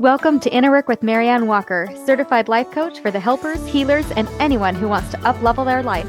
Welcome 0.00 0.38
to 0.40 0.50
Inner 0.54 0.70
Work 0.70 0.86
with 0.86 1.00
Maryann 1.00 1.48
Walker, 1.48 1.88
certified 2.06 2.46
life 2.46 2.70
coach 2.70 3.00
for 3.00 3.10
the 3.10 3.18
helpers, 3.18 3.66
healers, 3.66 4.08
and 4.12 4.28
anyone 4.38 4.76
who 4.76 4.86
wants 4.86 5.10
to 5.10 5.16
uplevel 5.18 5.64
their 5.64 5.82
life. 5.82 6.06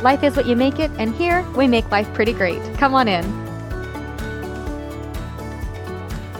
Life 0.00 0.22
is 0.22 0.36
what 0.36 0.46
you 0.46 0.54
make 0.54 0.78
it, 0.78 0.92
and 0.96 1.12
here 1.12 1.44
we 1.56 1.66
make 1.66 1.90
life 1.90 2.06
pretty 2.14 2.34
great. 2.34 2.62
Come 2.78 2.94
on 2.94 3.08
in. 3.08 3.24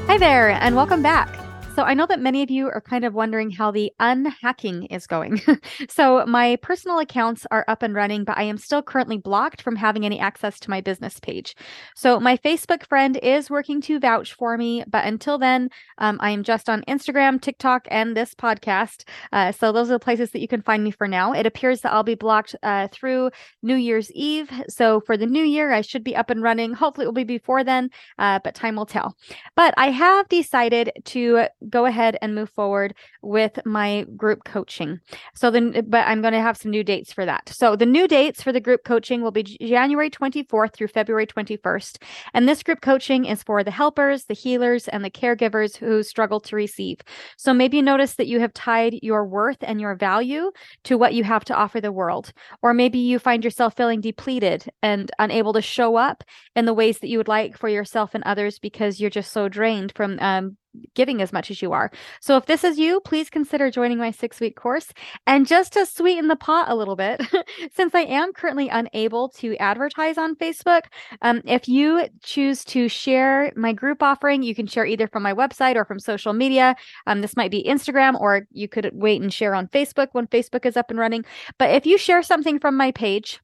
Hi 0.07 0.16
there, 0.16 0.51
and 0.51 0.77
welcome 0.77 1.02
back. 1.02 1.41
So 1.75 1.84
I 1.84 1.95
know 1.95 2.04
that 2.04 2.20
many 2.20 2.43
of 2.43 2.50
you 2.50 2.66
are 2.66 2.82
kind 2.82 3.02
of 3.02 3.14
wondering 3.14 3.50
how 3.50 3.70
the 3.70 3.91
unhacking 3.98 4.84
is 4.86 5.07
going. 5.07 5.41
so 5.88 6.23
my 6.27 6.56
personal 6.56 6.98
accounts 6.98 7.46
are 7.50 7.64
up 7.66 7.82
and 7.82 7.95
running, 7.95 8.25
but 8.25 8.37
I 8.37 8.43
am 8.43 8.59
still 8.59 8.82
currently 8.82 9.16
blocked 9.16 9.62
from 9.62 9.77
having 9.77 10.05
any 10.05 10.20
access 10.20 10.61
to 10.61 10.70
my 10.70 10.82
business 10.82 11.19
page. 11.19 11.56
So 11.96 12.20
my 12.20 12.37
Facebook 12.37 12.87
friend 12.87 13.19
is 13.23 13.48
working 13.48 13.80
to 13.82 13.98
vouch 13.98 14.34
for 14.34 14.59
me, 14.59 14.84
but 14.87 15.06
until 15.06 15.38
then, 15.38 15.70
um, 15.97 16.19
I 16.20 16.30
am 16.33 16.42
just 16.42 16.69
on 16.69 16.84
Instagram, 16.87 17.41
TikTok, 17.41 17.89
and 17.91 18.14
this 18.14 18.34
podcast. 18.34 19.05
Uh, 19.33 19.50
so 19.50 19.73
those 19.73 19.89
are 19.89 19.95
the 19.95 19.98
places 19.98 20.30
that 20.33 20.41
you 20.41 20.48
can 20.48 20.61
find 20.61 20.84
me 20.84 20.91
for 20.91 21.09
now. 21.09 21.33
It 21.33 21.47
appears 21.47 21.80
that 21.80 21.92
I'll 21.95 22.02
be 22.02 22.14
blocked 22.14 22.55
uh, 22.62 22.89
through 22.92 23.30
New 23.62 23.77
Year's 23.77 24.12
Eve. 24.12 24.50
So 24.69 25.00
for 25.00 25.16
the 25.16 25.27
new 25.27 25.45
year, 25.45 25.73
I 25.73 25.80
should 25.80 26.05
be 26.05 26.16
up 26.16 26.28
and 26.28 26.42
running. 26.42 26.75
Hopefully, 26.75 27.06
it 27.06 27.09
will 27.09 27.14
be 27.14 27.25
before 27.25 27.64
then, 27.64 27.89
uh, 28.19 28.41
but 28.45 28.55
time 28.55 28.77
will 28.77 28.84
tell. 28.84 29.16
But 29.56 29.73
I 29.78 29.91
have 29.91 30.28
decided 30.28 30.92
to 31.06 31.47
go 31.69 31.87
ahead 31.87 32.16
and 32.23 32.34
move 32.34 32.51
forward 32.51 32.95
with 33.23 33.59
my 33.65 34.05
group 34.16 34.45
coaching. 34.45 35.01
So 35.34 35.51
then, 35.51 35.84
but 35.89 36.07
I'm 36.07 36.20
going 36.20 36.34
to 36.34 36.41
have 36.41 36.57
some 36.57 36.70
new 36.70 36.84
dates 36.84 37.12
for 37.12 37.25
that. 37.25 37.48
So 37.48 37.77
the 37.77 37.87
new 37.87 38.09
dates 38.09 38.43
for 38.43 38.53
the 38.53 38.61
group 38.61 38.84
coaching 38.84 39.23
will 39.23 39.30
be 39.30 39.43
January 39.43 40.11
24th 40.11 40.75
through 40.75 40.89
February 40.89 41.27
21st. 41.27 42.03
And 42.34 42.48
this 42.48 42.62
group 42.62 42.80
coaching 42.80 43.25
is 43.25 43.43
for 43.43 43.62
the 43.65 43.70
helpers, 43.70 44.25
the 44.25 44.34
healers, 44.34 44.89
and 44.89 45.05
the 45.05 45.11
caregivers 45.11 45.77
who 45.77 46.03
struggle 46.03 46.41
to 46.41 46.56
receive. 46.56 47.01
So 47.36 47.53
maybe 47.55 47.79
you 47.79 47.83
notice 47.83 48.14
that 48.14 48.27
you 48.27 48.41
have 48.41 48.53
tied 48.53 48.98
your 49.03 49.25
worth 49.25 49.58
and 49.61 49.81
your 49.81 49.95
value 49.95 50.51
to 50.84 50.98
what 50.98 51.14
you 51.14 51.25
have 51.25 51.45
to 51.47 51.55
offer 51.55 51.81
the 51.81 51.92
world. 51.92 52.33
Or 52.62 52.75
maybe 52.75 52.98
you 52.98 53.19
find 53.19 53.45
yourself 53.45 53.77
feeling 53.77 54.01
depleted 54.01 54.67
and 54.83 55.11
unable 55.19 55.53
to 55.55 55.62
show 55.62 55.97
up 55.97 56.25
in 56.55 56.64
the 56.64 56.75
ways 56.75 56.98
that 56.98 57.08
you 57.08 57.19
would 57.19 57.29
like 57.29 57.56
for 57.56 57.69
yourself 57.69 58.14
and 58.14 58.25
others 58.25 58.58
because 58.58 59.01
you're 59.01 59.11
just 59.11 59.33
so 59.33 59.48
drained 59.48 59.92
from 59.95 60.19
um, 60.20 60.56
giving 60.95 61.23
as 61.23 61.33
much 61.33 61.51
as 61.51 61.62
you 61.62 61.73
are. 61.73 61.91
So 62.20 62.37
if 62.37 62.47
this 62.47 62.65
is 62.65 62.78
you, 62.78 63.01
please 63.01 63.31
consider 63.31 63.70
joining 63.70 63.98
my 63.98 64.11
six 64.11 64.41
week 64.41 64.56
course. 64.56 64.92
And 65.27 65.47
just 65.47 65.73
to 65.75 65.87
sweeten 65.87 66.29
the 66.29 66.37
pot 66.37 66.69
a 66.69 66.75
little 66.75 66.97
bit, 66.97 67.20
since 67.75 67.95
I 67.95 68.03
am 68.03 68.33
currently 68.33 68.69
unable 68.69 69.29
to 69.31 69.56
advertise 69.56 70.19
on 70.19 70.37
Facebook, 70.37 70.83
um, 71.23 71.42
if 71.45 71.69
you 71.69 72.06
choose 72.23 72.64
to 72.67 72.89
share 72.89 73.53
my 73.56 73.73
group 73.73 74.03
offering, 74.03 74.42
you 74.42 74.55
can 74.55 74.67
share 74.67 74.87
either 74.87 75.09
from 75.09 75.23
my 75.23 75.34
website 75.34 75.77
or 75.77 75.84
from 75.84 75.98
social 75.98 76.33
media. 76.33 76.77
Um, 77.07 77.20
this 77.20 77.36
might 77.36 77.51
be 77.51 77.64
Instagram, 77.64 78.19
or 78.20 78.47
you 78.53 78.69
could 78.69 78.91
wait 78.92 79.20
and 79.20 79.33
share 79.33 79.55
on 79.55 79.69
Facebook 79.69 80.09
when 80.12 80.27
Facebook 80.27 80.67
is 80.67 80.77
up 80.77 80.91
and 80.91 80.98
running. 80.98 81.25
But 81.59 81.70
if 81.70 81.86
you 81.86 81.98
share 81.98 82.23
something 82.23 82.59
from 82.59 82.77
my 82.77 82.92
page, 82.92 83.41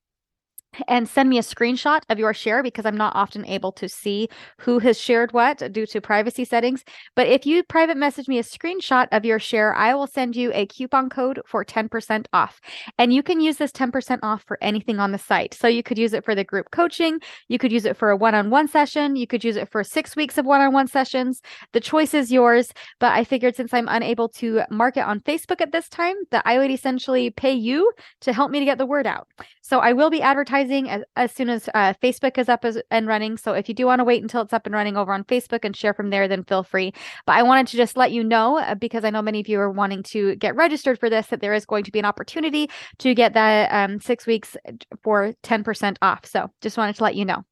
and 0.87 1.09
send 1.09 1.29
me 1.29 1.39
a 1.39 1.43
screenshot 1.43 2.01
of 2.09 2.19
your 2.19 2.35
share 2.35 2.63
because 2.63 2.87
I'm 2.87 2.97
not 2.97 3.17
often 3.17 3.47
able 3.47 3.73
to 3.73 3.89
see 3.89 4.29
who 4.59 4.79
has 4.81 5.01
shared 5.01 5.33
what 5.33 5.73
due 5.73 5.87
to 5.87 6.01
privacy 6.01 6.45
settings. 6.45 6.85
But 7.15 7.27
if 7.27 7.47
you 7.47 7.63
private 7.63 7.97
message 7.97 8.29
me 8.29 8.39
a 8.39 8.43
screenshot 8.43 9.09
of 9.13 9.25
your 9.25 9.39
share, 9.39 9.75
I 9.75 9.95
will 9.95 10.07
send 10.07 10.37
you 10.37 10.53
a 10.53 10.67
coupon 10.67 11.09
code 11.09 11.41
for 11.47 11.65
10% 11.65 12.27
off. 12.33 12.61
And 12.99 13.13
you 13.13 13.23
can 13.23 13.41
use 13.41 13.57
this 13.57 13.73
10% 13.73 14.21
off 14.23 14.45
for 14.47 14.59
anything 14.61 14.99
on 15.01 15.13
the 15.13 15.19
site. 15.19 15.55
So 15.55 15.69
you 15.69 15.83
could 15.83 15.99
use 15.99 16.13
it 16.13 16.25
for 16.25 16.35
the 16.35 16.45
group 16.45 16.71
coaching, 16.71 17.21
you 17.49 17.59
could 17.59 17.73
use 17.73 17.85
it 17.85 17.97
for 17.97 18.11
a 18.11 18.17
one 18.17 18.35
on 18.35 18.51
one 18.51 18.69
session, 18.69 19.17
you 19.17 19.27
could 19.27 19.45
use 19.45 19.57
it 19.57 19.71
for 19.71 19.83
six 19.83 20.15
weeks 20.17 20.39
of 20.39 20.47
one 20.47 20.61
on 20.61 20.73
one 20.73 20.87
sessions. 20.87 21.41
The 21.73 21.81
choice 21.81 22.15
is 22.15 22.31
yours. 22.31 22.73
But 23.01 23.13
I 23.13 23.25
figured 23.25 23.57
since 23.57 23.73
I'm 23.73 23.89
unable 23.89 24.29
to 24.31 24.63
market 24.71 25.03
on 25.03 25.21
Facebook 25.21 25.61
at 25.61 25.73
this 25.73 25.89
time, 25.89 26.17
that 26.31 26.43
I 26.45 26.59
would 26.59 26.71
essentially 26.71 27.31
pay 27.31 27.53
you 27.53 27.91
to 28.21 28.33
help 28.33 28.51
me 28.51 28.59
to 28.59 28.65
get 28.65 28.79
the 28.79 28.87
word 28.87 29.07
out. 29.07 29.29
So 29.63 29.81
I 29.81 29.93
will 29.93 30.11
be 30.11 30.23
advertising 30.23 30.58
as, 30.65 31.03
as 31.17 31.33
soon 31.33 31.49
as 31.49 31.69
uh, 31.75 31.95
Facebook 32.03 32.39
is 32.39 32.49
up 32.49 32.65
as, 32.65 32.81
and 32.91 33.07
running. 33.07 33.37
So 33.37 33.53
if 33.53 33.69
you 33.69 33.75
do 33.75 33.87
want 33.87 34.01
to 34.01 34.05
wait 34.05 34.23
until 34.23 34.43
it's 34.43 34.53
up 34.53 34.67
and 34.67 34.75
running 34.75 34.97
over 34.97 35.13
on 35.13 35.25
Facebook 35.25 35.65
and 35.65 35.77
share 35.77 35.95
from 35.95 36.11
there, 36.11 36.29
then 36.29 36.45
feel 36.45 36.63
free. 36.63 36.93
But 37.27 37.37
I 37.37 37.43
wanted 37.43 37.67
to 37.69 37.77
just 37.77 37.97
let 37.97 38.13
you 38.13 38.25
know 38.25 38.59
uh, 38.59 38.75
because 38.75 39.05
I 39.05 39.11
know 39.11 39.23
many 39.23 39.41
of 39.41 39.49
you 39.49 39.61
are 39.61 39.71
wanting 39.71 40.03
to 40.05 40.37
get 40.37 40.57
registered 40.57 40.99
for 40.99 41.11
this 41.11 41.29
that 41.29 41.41
there 41.41 41.55
is 41.55 41.67
going 41.67 41.85
to 41.85 41.93
be 41.93 41.99
an 41.99 42.05
opportunity 42.05 42.71
to 42.99 43.15
get 43.15 43.35
that 43.35 43.73
um, 43.73 44.01
six 44.01 44.27
weeks 44.27 44.57
for 45.03 45.35
10% 45.43 45.97
off. 46.03 46.27
So 46.27 46.49
just 46.61 46.77
wanted 46.77 46.97
to 46.97 47.05
let 47.05 47.15
you 47.15 47.25
know. 47.25 47.45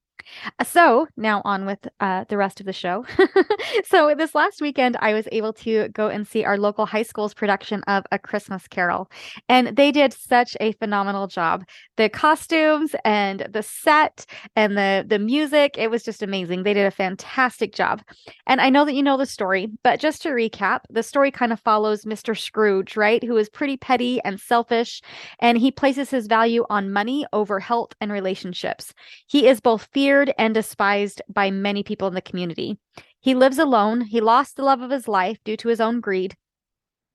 Uh, 0.59 0.65
so 0.65 1.07
now 1.17 1.43
on 1.45 1.67
with 1.67 1.87
uh, 2.01 2.25
the 2.29 2.37
rest 2.37 2.61
of 2.61 2.67
the 2.67 2.73
show. 2.73 3.05
so 3.85 4.15
this 4.17 4.35
last 4.35 4.61
weekend, 4.61 4.97
I 5.01 5.15
was 5.15 5.29
able 5.33 5.53
to 5.55 5.89
go 5.89 6.09
and 6.09 6.27
see 6.27 6.45
our 6.45 6.59
local 6.59 6.87
high 6.87 7.03
school's 7.03 7.35
production 7.35 7.83
of 7.85 8.05
A 8.13 8.19
Christmas 8.19 8.67
Carol, 8.69 9.11
and 9.49 9.77
they 9.77 9.93
did 9.93 10.13
such 10.13 10.57
a 10.61 10.73
phenomenal 10.73 11.27
job. 11.27 11.65
The 11.97 12.09
costumes 12.09 12.95
and 13.05 13.47
the 13.51 13.63
set 13.63 14.27
and 14.55 14.77
the 14.77 15.05
the 15.07 15.19
music, 15.19 15.77
it 15.79 15.91
was 15.91 16.03
just 16.03 16.23
amazing. 16.23 16.63
They 16.63 16.75
did 16.75 16.87
a 16.87 16.91
fantastic 16.91 17.75
job. 17.75 18.03
And 18.47 18.61
I 18.61 18.71
know 18.71 18.85
that 18.85 18.95
you 18.95 19.03
know 19.03 19.17
the 19.17 19.27
story, 19.27 19.69
but 19.83 20.01
just 20.01 20.23
to 20.23 20.31
recap, 20.31 20.81
the 20.91 21.03
story 21.03 21.31
kind 21.31 21.53
of 21.53 21.61
follows 21.61 22.05
Mr. 22.05 22.37
Scrooge, 22.37 22.97
right, 22.97 23.23
who 23.23 23.37
is 23.37 23.49
pretty 23.49 23.77
petty 23.77 24.21
and 24.25 24.41
selfish, 24.41 25.03
and 25.39 25.59
he 25.59 25.71
places 25.71 26.11
his 26.11 26.27
value 26.27 26.65
on 26.71 26.93
money 26.93 27.27
over 27.33 27.61
health 27.61 27.93
and 28.01 28.11
relationships. 28.13 28.93
He 29.27 29.47
is 29.47 29.61
both 29.61 29.89
feared 29.93 30.16
feared 30.17 30.35
and 30.39 30.55
despised 30.55 31.21
by 31.29 31.51
many 31.51 31.83
people 31.83 32.09
in 32.09 32.15
the 32.15 32.23
community. 32.23 32.79
He 33.21 33.35
lives 33.35 33.59
alone. 33.59 34.01
He 34.01 34.23
lost 34.23 34.57
the 34.57 34.63
love 34.63 34.81
of 34.81 34.91
his 34.91 35.07
life 35.07 35.37
due 35.45 35.59
to 35.59 35.69
his 35.69 35.79
own 35.79 36.01
greed. 36.01 36.35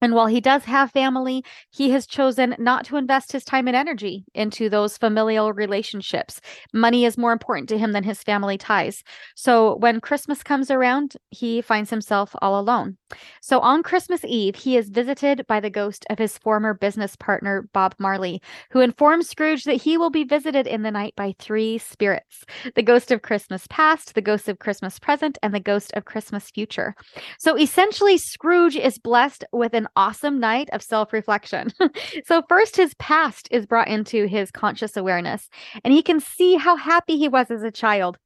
And 0.04 0.14
while 0.14 0.28
he 0.28 0.40
does 0.40 0.66
have 0.66 0.92
family, 0.92 1.44
he 1.72 1.90
has 1.92 2.06
chosen 2.06 2.56
not 2.60 2.86
to 2.86 2.98
invest 2.98 3.32
his 3.32 3.44
time 3.44 3.68
and 3.68 3.76
energy 3.76 4.24
into 4.36 4.70
those 4.70 4.98
familial 4.98 5.52
relationships. 5.52 6.42
Money 6.74 7.06
is 7.06 7.18
more 7.18 7.32
important 7.32 7.70
to 7.70 7.78
him 7.80 7.92
than 7.92 8.04
his 8.04 8.22
family 8.22 8.58
ties. 8.58 9.04
So 9.36 9.78
when 9.78 10.00
Christmas 10.00 10.44
comes 10.44 10.70
around, 10.70 11.16
he 11.32 11.62
finds 11.62 11.90
himself 11.90 12.36
all 12.40 12.60
alone. 12.60 12.98
So 13.42 13.60
on 13.60 13.84
Christmas 13.84 14.24
Eve, 14.26 14.56
he 14.56 14.78
is 14.78 14.90
visited 14.90 15.46
by 15.48 15.60
the 15.60 15.70
ghost 15.70 16.06
of 16.10 16.20
his 16.20 16.38
former 16.38 16.74
business 16.74 17.16
partner, 17.16 17.68
Bob 17.74 17.96
Marley, 17.98 18.42
who 18.72 18.80
informs 18.80 19.30
Scrooge 19.30 19.64
that 19.64 19.82
he 19.82 19.98
will 19.98 20.10
be 20.10 20.24
visited 20.24 20.68
in 20.68 20.84
the 20.84 20.92
night 20.92 21.14
by 21.16 21.36
three 21.40 21.78
spirits 21.78 22.46
the 22.76 22.84
ghost 22.84 23.12
of 23.12 23.22
Christmas 23.22 23.66
past, 23.70 24.14
the 24.14 24.22
ghost 24.22 24.48
of 24.48 24.60
Christmas 24.60 25.00
present, 25.00 25.38
and 25.42 25.54
the 25.54 25.60
ghost 25.60 25.92
of 25.96 26.06
Christmas 26.06 26.50
future. 26.50 26.96
So 27.40 27.58
essentially, 27.58 28.18
Scrooge 28.18 28.76
is 28.76 28.98
blessed 28.98 29.44
with 29.52 29.74
an 29.74 29.88
awesome 29.96 30.40
night 30.40 30.70
of 30.74 30.82
self 30.82 31.14
reflection. 31.14 31.72
so, 32.26 32.44
first, 32.48 32.76
his 32.76 32.94
past 32.96 33.48
is 33.52 33.66
brought 33.66 33.88
into 33.88 34.26
his 34.26 34.52
conscious 34.52 34.98
awareness, 34.98 35.50
and 35.84 35.94
he 35.94 36.02
can 36.02 36.20
see 36.20 36.56
how 36.56 36.76
happy 36.76 37.18
he 37.18 37.28
was 37.28 37.52
as 37.52 37.64
a 37.64 37.72
child 37.72 38.18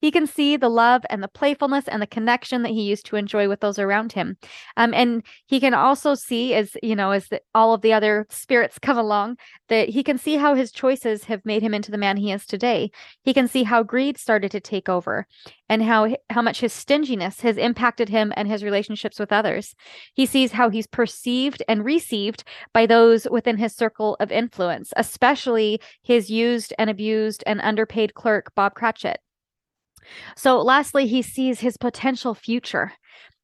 he 0.00 0.10
can 0.10 0.26
see 0.26 0.56
the 0.56 0.68
love 0.68 1.02
and 1.10 1.22
the 1.22 1.28
playfulness 1.28 1.88
and 1.88 2.00
the 2.00 2.06
connection 2.06 2.62
that 2.62 2.70
he 2.70 2.82
used 2.82 3.06
to 3.06 3.16
enjoy 3.16 3.48
with 3.48 3.60
those 3.60 3.78
around 3.78 4.12
him. 4.12 4.36
Um, 4.76 4.94
and 4.94 5.24
he 5.46 5.60
can 5.60 5.74
also 5.74 6.14
see, 6.14 6.54
as 6.54 6.76
you 6.82 6.94
know, 6.94 7.10
as 7.10 7.28
the, 7.28 7.40
all 7.54 7.74
of 7.74 7.82
the 7.82 7.92
other 7.92 8.26
spirits 8.30 8.78
come 8.82 8.98
along, 8.98 9.36
that 9.68 9.88
he 9.88 10.02
can 10.02 10.18
see 10.18 10.36
how 10.36 10.54
his 10.54 10.72
choices 10.72 11.24
have 11.24 11.44
made 11.44 11.62
him 11.62 11.74
into 11.74 11.90
the 11.90 11.98
man 11.98 12.16
he 12.16 12.32
is 12.32 12.46
today. 12.46 12.90
He 13.22 13.34
can 13.34 13.48
see 13.48 13.64
how 13.64 13.82
greed 13.82 14.18
started 14.18 14.50
to 14.52 14.60
take 14.60 14.88
over, 14.88 15.26
and 15.68 15.82
how 15.82 16.16
how 16.30 16.42
much 16.42 16.60
his 16.60 16.72
stinginess 16.72 17.40
has 17.40 17.56
impacted 17.56 18.08
him 18.08 18.32
and 18.36 18.48
his 18.48 18.64
relationships 18.64 19.18
with 19.18 19.32
others. 19.32 19.74
He 20.14 20.26
sees 20.26 20.52
how 20.52 20.70
he's 20.70 20.86
perceived 20.86 21.62
and 21.68 21.84
received 21.84 22.44
by 22.72 22.86
those 22.86 23.26
within 23.30 23.56
his 23.56 23.74
circle 23.74 24.16
of 24.20 24.32
influence, 24.32 24.92
especially 24.96 25.80
his 26.02 26.30
used 26.30 26.72
and 26.78 26.88
abused 26.88 27.44
and 27.46 27.60
underpaid 27.60 28.14
clerk 28.14 28.54
Bob 28.54 28.74
Cratchit. 28.74 29.20
So, 30.36 30.60
lastly, 30.60 31.06
he 31.06 31.22
sees 31.22 31.60
his 31.60 31.76
potential 31.76 32.34
future. 32.34 32.92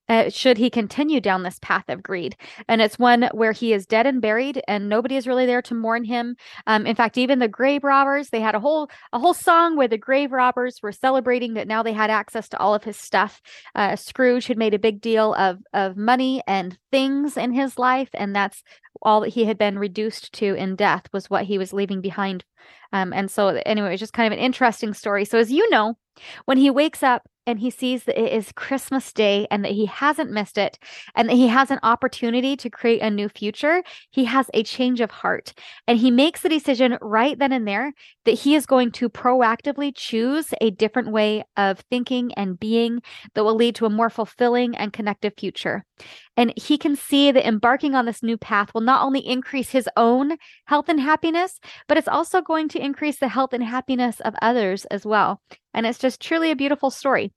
Uh, 0.08 0.28
should 0.28 0.58
he 0.58 0.68
continue 0.68 1.20
down 1.20 1.42
this 1.42 1.58
path 1.62 1.84
of 1.88 2.02
greed. 2.02 2.36
And 2.68 2.82
it's 2.82 2.98
one 2.98 3.28
where 3.32 3.52
he 3.52 3.72
is 3.72 3.86
dead 3.86 4.06
and 4.06 4.20
buried, 4.20 4.62
and 4.68 4.88
nobody 4.88 5.16
is 5.16 5.26
really 5.26 5.46
there 5.46 5.62
to 5.62 5.74
mourn 5.74 6.04
him. 6.04 6.36
Um, 6.66 6.86
in 6.86 6.94
fact, 6.94 7.16
even 7.16 7.38
the 7.38 7.48
grave 7.48 7.84
robbers, 7.84 8.28
they 8.28 8.40
had 8.40 8.54
a 8.54 8.60
whole 8.60 8.90
a 9.12 9.18
whole 9.18 9.34
song 9.34 9.76
where 9.76 9.88
the 9.88 9.98
grave 9.98 10.32
robbers 10.32 10.80
were 10.82 10.92
celebrating 10.92 11.54
that 11.54 11.68
now 11.68 11.82
they 11.82 11.92
had 11.92 12.10
access 12.10 12.48
to 12.50 12.58
all 12.58 12.74
of 12.74 12.84
his 12.84 12.96
stuff. 12.96 13.40
Uh, 13.74 13.96
Scrooge 13.96 14.46
had 14.46 14.58
made 14.58 14.74
a 14.74 14.78
big 14.78 15.00
deal 15.00 15.34
of 15.34 15.62
of 15.72 15.96
money 15.96 16.42
and 16.46 16.78
things 16.90 17.36
in 17.36 17.52
his 17.52 17.78
life, 17.78 18.10
and 18.14 18.36
that's 18.36 18.62
all 19.02 19.20
that 19.20 19.30
he 19.30 19.44
had 19.44 19.58
been 19.58 19.78
reduced 19.78 20.32
to 20.34 20.54
in 20.54 20.76
death 20.76 21.04
was 21.12 21.30
what 21.30 21.44
he 21.44 21.58
was 21.58 21.72
leaving 21.72 22.00
behind. 22.00 22.44
Um, 22.92 23.12
and 23.12 23.30
so, 23.30 23.60
anyway, 23.66 23.94
it's 23.94 24.00
just 24.00 24.12
kind 24.12 24.32
of 24.32 24.38
an 24.38 24.44
interesting 24.44 24.94
story. 24.94 25.24
So, 25.24 25.38
as 25.38 25.50
you 25.50 25.68
know, 25.70 25.96
when 26.44 26.58
he 26.58 26.70
wakes 26.70 27.02
up 27.02 27.28
and 27.46 27.58
he 27.58 27.70
sees 27.70 28.05
that 28.05 28.20
it 28.20 28.32
is 28.32 28.52
Christmas 28.52 29.12
Day 29.12 29.46
and 29.50 29.64
that 29.64 29.73
he 29.73 29.87
hasn't 29.87 30.31
missed 30.31 30.58
it 30.58 30.79
and 31.14 31.29
that 31.29 31.35
he 31.35 31.49
has 31.49 31.70
an 31.70 31.79
opportunity 31.82 32.56
to 32.56 32.70
create 32.70 33.00
a 33.00 33.11
new 33.11 33.29
future, 33.29 33.82
he 34.11 34.25
has 34.25 34.50
a 34.55 34.62
change 34.62 35.00
of 35.00 35.11
heart. 35.11 35.52
And 35.87 35.99
he 35.99 36.11
makes 36.11 36.41
the 36.41 36.49
decision 36.49 36.99
right 37.00 37.38
then 37.38 37.52
and 37.52 37.67
there 37.67 37.93
that 38.25 38.32
he 38.32 38.55
is 38.55 38.67
going 38.67 38.93
to 38.93 39.08
proactively 39.08 39.93
choose 39.94 40.55
a 40.61 40.70
different 40.70 41.11
way 41.11 41.44
of 41.56 41.81
thinking 41.91 42.32
and 42.35 42.58
being 42.58 43.02
that 43.35 43.44
will 43.44 43.55
lead 43.55 43.75
to 43.76 43.87
a 43.87 43.90
more 43.90 44.11
fulfilling 44.11 44.76
and 44.76 44.93
connective 44.93 45.35
future. 45.38 45.85
And 46.37 46.52
he 46.56 46.79
can 46.79 46.97
see 46.97 47.31
that 47.31 47.47
embarking 47.47 47.94
on 47.94 48.06
this 48.06 48.23
new 48.23 48.37
path 48.37 48.73
will 48.75 48.81
not 48.81 49.05
only 49.05 49.20
increase 49.20 49.70
his 49.70 49.88
own 49.97 50.37
health 50.67 50.88
and 50.88 51.00
happiness, 51.00 51.61
but 51.87 51.97
it's 51.97 52.08
also 52.08 52.40
going 52.40 52.69
to 52.70 52.85
increase 52.85 53.19
the 53.19 53.29
health 53.29 53.52
and 53.52 53.62
happiness 53.62 54.20
of 54.20 54.35
others 54.43 54.85
as 54.87 55.06
well. 55.06 55.40
And 55.75 55.87
it's 55.87 55.99
just 55.99 56.21
truly 56.21 56.50
a 56.50 56.56
beautiful 56.56 56.91
story. 56.91 57.32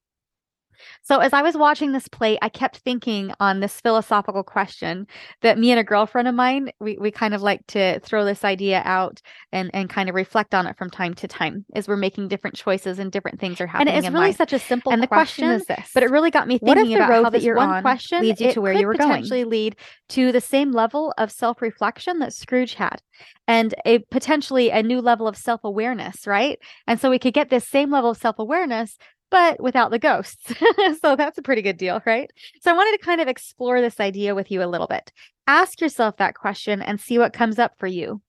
So 1.01 1.19
as 1.19 1.33
I 1.33 1.41
was 1.41 1.55
watching 1.55 1.91
this 1.91 2.07
play, 2.07 2.37
I 2.41 2.49
kept 2.49 2.77
thinking 2.77 3.33
on 3.39 3.59
this 3.59 3.79
philosophical 3.79 4.43
question 4.43 5.07
that 5.41 5.57
me 5.57 5.71
and 5.71 5.79
a 5.79 5.83
girlfriend 5.83 6.27
of 6.27 6.35
mine, 6.35 6.71
we, 6.79 6.97
we 6.99 7.11
kind 7.11 7.33
of 7.33 7.41
like 7.41 7.65
to 7.67 7.99
throw 7.99 8.25
this 8.25 8.43
idea 8.43 8.81
out 8.85 9.21
and, 9.51 9.69
and 9.73 9.89
kind 9.89 10.09
of 10.09 10.15
reflect 10.15 10.53
on 10.53 10.67
it 10.67 10.77
from 10.77 10.89
time 10.89 11.13
to 11.15 11.27
time 11.27 11.65
as 11.75 11.87
we're 11.87 11.97
making 11.97 12.27
different 12.27 12.55
choices 12.55 12.99
and 12.99 13.11
different 13.11 13.39
things 13.39 13.61
are 13.61 13.67
happening. 13.67 13.93
And 13.93 14.05
it's 14.05 14.13
really 14.13 14.27
life. 14.27 14.37
such 14.37 14.53
a 14.53 14.59
simple 14.59 14.91
and 14.91 15.01
the 15.01 15.07
question, 15.07 15.45
question 15.47 15.61
is 15.61 15.65
this. 15.65 15.91
But 15.93 16.03
it 16.03 16.09
really 16.09 16.31
got 16.31 16.47
me 16.47 16.57
thinking 16.57 16.95
about 16.95 17.23
how 17.23 17.29
that 17.29 17.41
you're 17.41 17.55
one 17.55 17.69
on 17.69 17.81
question 17.81 18.21
leads 18.21 18.41
you 18.41 18.53
to 18.53 18.61
where 18.61 18.73
you 18.73 18.87
were 18.87 18.95
going? 18.95 19.09
potentially 19.09 19.43
lead 19.43 19.75
to 20.09 20.31
the 20.31 20.41
same 20.41 20.71
level 20.71 21.13
of 21.17 21.31
self-reflection 21.31 22.19
that 22.19 22.33
Scrooge 22.33 22.75
had 22.75 23.01
and 23.47 23.73
a 23.85 23.99
potentially 24.11 24.69
a 24.69 24.83
new 24.83 25.01
level 25.01 25.27
of 25.27 25.37
self-awareness, 25.37 26.27
right? 26.27 26.59
And 26.85 26.99
so 26.99 27.09
we 27.09 27.19
could 27.19 27.33
get 27.33 27.49
this 27.49 27.67
same 27.67 27.91
level 27.91 28.09
of 28.09 28.17
self-awareness 28.17 28.97
but 29.29 29.61
without 29.61 29.91
the 29.91 29.99
ghosts. 29.99 30.53
so 31.01 31.15
that's 31.15 31.37
a 31.37 31.41
pretty 31.41 31.61
good 31.61 31.77
deal, 31.77 32.01
right? 32.05 32.31
So 32.61 32.71
I 32.71 32.75
wanted 32.75 32.97
to 32.97 33.05
kind 33.05 33.21
of 33.21 33.27
explore 33.27 33.81
this 33.81 33.99
idea 33.99 34.35
with 34.35 34.51
you 34.51 34.63
a 34.63 34.67
little 34.67 34.87
bit. 34.87 35.11
Ask 35.47 35.81
yourself 35.81 36.17
that 36.17 36.35
question 36.35 36.81
and 36.81 36.99
see 36.99 37.17
what 37.17 37.33
comes 37.33 37.59
up 37.59 37.73
for 37.77 37.87
you. 37.87 38.21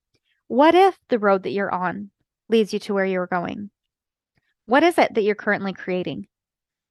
What 0.48 0.74
if 0.74 0.98
the 1.08 1.18
road 1.18 1.42
that 1.42 1.50
you're 1.50 1.72
on 1.72 2.10
leads 2.48 2.72
you 2.72 2.78
to 2.80 2.94
where 2.94 3.04
you're 3.04 3.26
going? 3.26 3.70
What 4.66 4.82
is 4.82 4.98
it 4.98 5.14
that 5.14 5.22
you're 5.22 5.34
currently 5.34 5.72
creating? 5.72 6.26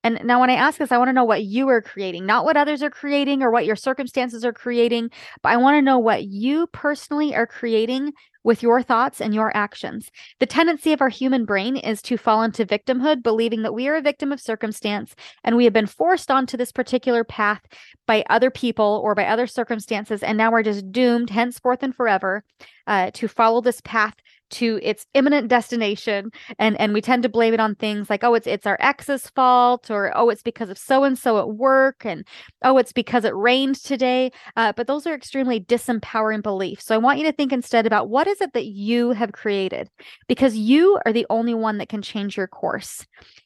And 0.04 0.22
now, 0.24 0.40
when 0.40 0.50
I 0.50 0.54
ask 0.54 0.78
this, 0.78 0.92
I 0.92 0.98
want 0.98 1.10
to 1.10 1.14
know 1.14 1.26
what 1.26 1.44
you 1.44 1.68
are 1.70 1.82
creating, 1.82 2.26
not 2.26 2.46
what 2.46 2.56
others 2.56 2.82
are 2.82 2.90
creating 2.90 3.42
or 3.42 3.52
what 3.52 3.66
your 3.66 3.76
circumstances 3.76 4.46
are 4.46 4.54
creating, 4.54 5.10
but 5.42 5.52
I 5.52 5.58
want 5.58 5.76
to 5.76 5.82
know 5.82 6.00
what 6.00 6.24
you 6.24 6.68
personally 6.68 7.36
are 7.36 7.48
creating 7.48 8.14
with 8.48 8.64
your 8.64 8.82
thoughts 8.82 9.20
and 9.20 9.36
your 9.36 9.52
actions. 9.58 10.10
The 10.40 10.46
tendency 10.46 10.94
of 10.94 11.02
our 11.02 11.10
human 11.10 11.44
brain 11.44 11.76
is 11.76 12.02
to 12.04 12.18
fall 12.18 12.44
into 12.44 12.66
victimhood, 12.66 13.22
believing 13.22 13.62
that 13.64 13.74
we 13.74 13.90
are 13.90 13.98
a 13.98 14.02
victim 14.02 14.32
of 14.32 14.40
circumstance 14.40 15.16
and 15.44 15.58
we 15.58 15.66
have 15.66 15.74
been 15.74 15.86
forced 15.86 16.32
onto 16.32 16.56
this 16.56 16.72
particular 16.72 17.26
path 17.26 17.62
by 18.06 18.24
other 18.30 18.50
people 18.50 19.02
or 19.04 19.14
by 19.16 19.26
other 19.26 19.48
circumstances. 19.48 20.24
And 20.24 20.38
now 20.38 20.50
we're 20.50 20.64
just 20.64 20.94
doomed 20.94 21.30
henceforth 21.30 21.84
and 21.84 21.94
forever 21.94 22.46
uh, 22.88 23.12
to 23.16 23.28
follow 23.28 23.60
this 23.60 23.82
path 23.82 24.16
to 24.50 24.80
its 24.82 25.06
imminent 25.14 25.48
destination 25.48 26.32
and 26.60 26.80
and 26.80 26.94
we 26.94 27.02
tend 27.02 27.24
to 27.24 27.30
blame 27.30 27.54
it 27.54 27.60
on 27.60 27.76
things 27.76 28.10
like 28.10 28.24
oh 28.24 28.34
it's 28.34 28.48
it's 28.48 28.66
our 28.66 28.78
ex's 28.80 29.30
fault 29.32 29.92
or 29.92 30.12
oh 30.16 30.30
it's 30.30 30.44
because 30.44 30.70
of 30.70 30.78
so 30.78 31.04
and 31.04 31.18
so 31.18 31.40
at 31.40 31.50
work 31.50 32.06
and 32.06 32.26
oh 32.64 32.78
it's 32.78 32.94
because 32.94 33.26
it 33.26 33.36
rained 33.36 33.76
today 33.76 34.32
uh, 34.56 34.74
but 34.76 34.88
those 34.88 35.06
are 35.06 35.14
extremely 35.14 35.60
disempowering 35.60 36.42
beliefs. 36.42 36.86
So 36.86 36.96
i 36.96 36.98
want 36.98 37.20
you 37.20 37.26
to 37.26 37.32
think 37.32 37.52
instead 37.52 37.86
about 37.86 38.10
what 38.10 38.28
is 38.28 38.42
it 38.42 38.54
that 38.54 38.66
you 38.66 39.12
have 39.12 39.32
created? 39.32 39.90
Because 40.28 40.56
you 40.56 41.00
are 41.06 41.14
the 41.14 41.26
only 41.30 41.54
one 41.54 41.78
that 41.78 41.90
can 41.90 42.02
change 42.02 42.38
your 42.38 42.48
course. 42.48 43.06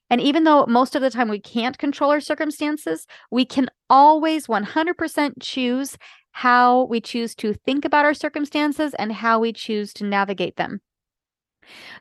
And 0.09 0.19
even 0.21 0.44
though 0.44 0.65
most 0.68 0.95
of 0.95 1.01
the 1.01 1.09
time 1.09 1.30
we 1.30 1.39
can't 1.39 1.77
control 1.77 2.12
our 2.12 2.19
circumstances, 2.19 3.07
we 3.31 3.45
can 3.45 3.69
always 3.89 4.48
100% 4.48 5.33
choose 5.39 5.98
how 6.31 6.83
we 6.83 7.01
choose 7.01 7.36
to 7.36 7.53
think 7.53 7.86
about 7.86 8.06
our 8.06 8.13
circumstances 8.13 8.94
and 8.95 9.12
how 9.12 9.39
we 9.39 9.53
choose 9.53 9.94
to 9.94 10.06
navigate 10.06 10.57
them. 10.57 10.81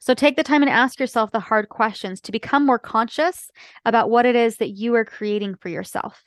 So 0.01 0.15
take 0.15 0.37
the 0.37 0.43
time 0.43 0.63
and 0.63 0.71
ask 0.71 0.99
yourself 0.99 1.31
the 1.31 1.41
hard 1.41 1.69
questions 1.69 2.21
to 2.23 2.33
become 2.33 2.65
more 2.65 2.79
conscious 2.79 3.51
about 3.85 4.11
what 4.11 4.27
it 4.27 4.37
is 4.37 4.57
that 4.57 4.71
you 4.71 4.95
are 4.95 5.05
creating 5.05 5.57
for 5.57 5.69
yourself. 5.69 6.23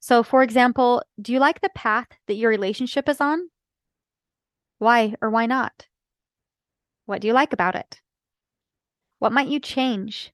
So, 0.00 0.22
for 0.22 0.42
example, 0.42 1.02
do 1.20 1.32
you 1.32 1.38
like 1.38 1.60
the 1.60 1.70
path 1.70 2.06
that 2.26 2.34
your 2.34 2.50
relationship 2.50 3.08
is 3.08 3.20
on? 3.20 3.48
Why 4.78 5.14
or 5.20 5.30
why 5.30 5.46
not? 5.46 5.86
What 7.06 7.20
do 7.20 7.28
you 7.28 7.34
like 7.34 7.52
about 7.52 7.74
it? 7.74 8.00
What 9.18 9.32
might 9.32 9.48
you 9.48 9.60
change? 9.60 10.32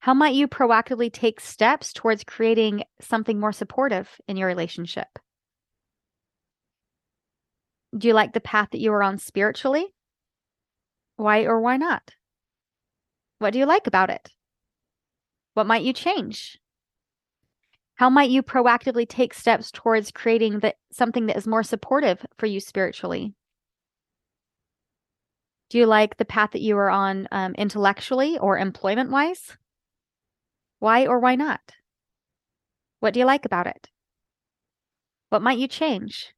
How 0.00 0.14
might 0.14 0.34
you 0.34 0.46
proactively 0.46 1.12
take 1.12 1.40
steps 1.40 1.92
towards 1.92 2.22
creating 2.22 2.84
something 3.00 3.40
more 3.40 3.52
supportive 3.52 4.08
in 4.28 4.36
your 4.36 4.46
relationship? 4.46 5.08
Do 7.96 8.06
you 8.06 8.14
like 8.14 8.32
the 8.32 8.40
path 8.40 8.68
that 8.72 8.80
you 8.80 8.92
are 8.92 9.02
on 9.02 9.18
spiritually? 9.18 9.86
Why 11.18 11.46
or 11.46 11.60
why 11.60 11.76
not? 11.76 12.14
What 13.40 13.52
do 13.52 13.58
you 13.58 13.66
like 13.66 13.88
about 13.88 14.08
it? 14.08 14.30
What 15.54 15.66
might 15.66 15.82
you 15.82 15.92
change? 15.92 16.60
How 17.96 18.08
might 18.08 18.30
you 18.30 18.40
proactively 18.40 19.06
take 19.06 19.34
steps 19.34 19.72
towards 19.72 20.12
creating 20.12 20.60
the, 20.60 20.76
something 20.92 21.26
that 21.26 21.36
is 21.36 21.48
more 21.48 21.64
supportive 21.64 22.24
for 22.38 22.46
you 22.46 22.60
spiritually? 22.60 23.34
Do 25.70 25.78
you 25.78 25.86
like 25.86 26.18
the 26.18 26.24
path 26.24 26.52
that 26.52 26.62
you 26.62 26.78
are 26.78 26.88
on 26.88 27.26
um, 27.32 27.52
intellectually 27.54 28.38
or 28.38 28.56
employment 28.56 29.10
wise? 29.10 29.56
Why 30.78 31.04
or 31.04 31.18
why 31.18 31.34
not? 31.34 31.72
What 33.00 33.12
do 33.12 33.18
you 33.18 33.26
like 33.26 33.44
about 33.44 33.66
it? 33.66 33.88
What 35.30 35.42
might 35.42 35.58
you 35.58 35.66
change? 35.66 36.32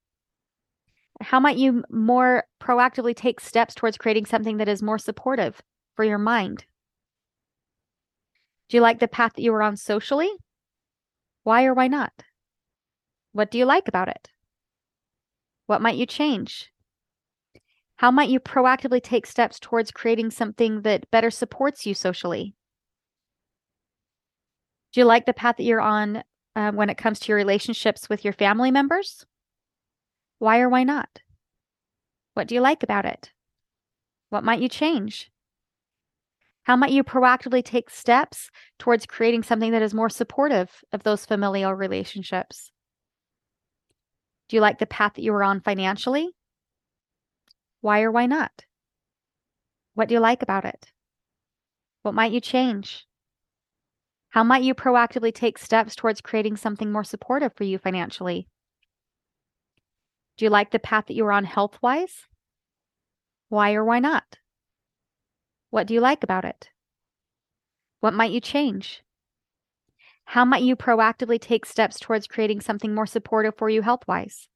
How 1.20 1.38
might 1.38 1.58
you 1.58 1.84
more 1.90 2.44
proactively 2.61 3.14
take 3.14 3.40
steps 3.40 3.75
towards 3.75 3.99
creating 3.99 4.26
something 4.26 4.56
that 4.56 4.69
is 4.69 4.82
more 4.82 4.99
supportive 4.99 5.61
for 5.94 6.05
your 6.05 6.19
mind? 6.19 6.64
Do 8.69 8.76
you 8.76 8.81
like 8.81 9.00
the 9.00 9.08
path 9.08 9.32
that 9.34 9.43
you 9.43 9.52
were 9.52 9.62
on 9.62 9.76
socially? 9.76 10.31
Why 11.43 11.64
or 11.64 11.75
why 11.75 11.88
not? 11.88 12.12
What 13.32 13.50
do 13.50 13.58
you 13.58 13.64
like 13.64 13.88
about 13.88 14.08
it? 14.08 14.31
What 15.67 15.82
might 15.82 15.96
you 15.96 16.06
change? 16.06 16.70
How 17.96 18.11
might 18.11 18.31
you 18.31 18.40
proactively 18.40 19.02
take 19.02 19.26
steps 19.26 19.61
towards 19.61 19.90
creating 19.90 20.31
something 20.31 20.82
that 20.82 21.11
better 21.11 21.31
supports 21.31 21.84
you 21.84 21.94
socially? 21.94 22.55
Do 24.93 25.00
you 25.00 25.05
like 25.05 25.26
the 25.26 25.34
path 25.34 25.56
that 25.58 25.64
you're 25.64 25.81
on 25.81 26.22
uh, 26.56 26.72
when 26.72 26.90
it 26.90 26.96
comes 26.96 27.20
to 27.20 27.28
your 27.28 27.37
relationships 27.37 28.08
with 28.08 28.25
your 28.25 28.32
family 28.32 28.70
members? 28.70 29.26
Why 30.40 30.60
or 30.60 30.70
why 30.70 30.84
not? 30.84 31.20
What 32.32 32.48
do 32.48 32.54
you 32.54 32.62
like 32.62 32.82
about 32.82 33.04
it? 33.04 33.31
What 34.31 34.42
might 34.42 34.62
you 34.62 34.70
change? 34.70 35.31
How 36.62 36.76
might 36.76 36.92
you 36.92 37.04
proactively 37.04 37.62
take 37.62 37.90
steps 37.90 38.50
towards 38.78 39.04
creating 39.04 39.42
something 39.42 39.70
that 39.72 39.82
is 39.82 39.92
more 39.92 40.08
supportive 40.08 40.82
of 40.92 41.02
those 41.02 41.26
familial 41.26 41.74
relationships? 41.74 42.72
Do 44.48 44.56
you 44.56 44.62
like 44.62 44.79
the 44.79 44.86
path 44.86 45.12
that 45.15 45.22
you 45.22 45.34
were 45.34 45.44
on 45.44 45.60
financially? 45.60 46.31
Why 47.82 48.00
or 48.00 48.10
why 48.10 48.24
not? 48.24 48.65
What 49.93 50.08
do 50.08 50.15
you 50.15 50.20
like 50.20 50.43
about 50.43 50.65
it? 50.65 50.86
What 52.00 52.15
might 52.15 52.32
you 52.32 52.41
change? 52.41 53.06
How 54.31 54.43
might 54.43 54.62
you 54.62 54.74
proactively 54.74 55.34
take 55.34 55.58
steps 55.58 55.94
towards 55.94 56.22
creating 56.22 56.56
something 56.56 56.91
more 56.91 57.05
supportive 57.05 57.53
for 57.55 57.65
you 57.65 57.76
financially? 57.76 58.48
Do 60.41 60.47
you 60.47 60.51
like 60.51 60.70
the 60.70 60.79
path 60.79 61.05
that 61.09 61.15
you 61.15 61.25
were 61.25 61.32
on 61.32 61.44
health 61.44 61.77
wise? 61.82 62.25
Why 63.51 63.75
or 63.75 63.85
why 63.85 63.99
not? 63.99 64.39
What 65.69 65.87
do 65.87 65.93
you 65.93 66.01
like 66.01 66.25
about 66.25 66.47
it? 66.47 66.70
What 68.01 68.15
might 68.15 68.31
you 68.31 68.41
change? 68.41 69.03
How 70.25 70.47
might 70.47 70.63
you 70.63 70.77
proactively 70.77 71.39
take 71.39 71.67
steps 71.67 72.01
towards 72.01 72.27
creating 72.27 72.63
something 72.63 72.94
more 72.94 73.05
supportive 73.05 73.55
for 73.59 73.69
you 73.69 73.82
health 73.82 74.01
wise? 74.09 74.49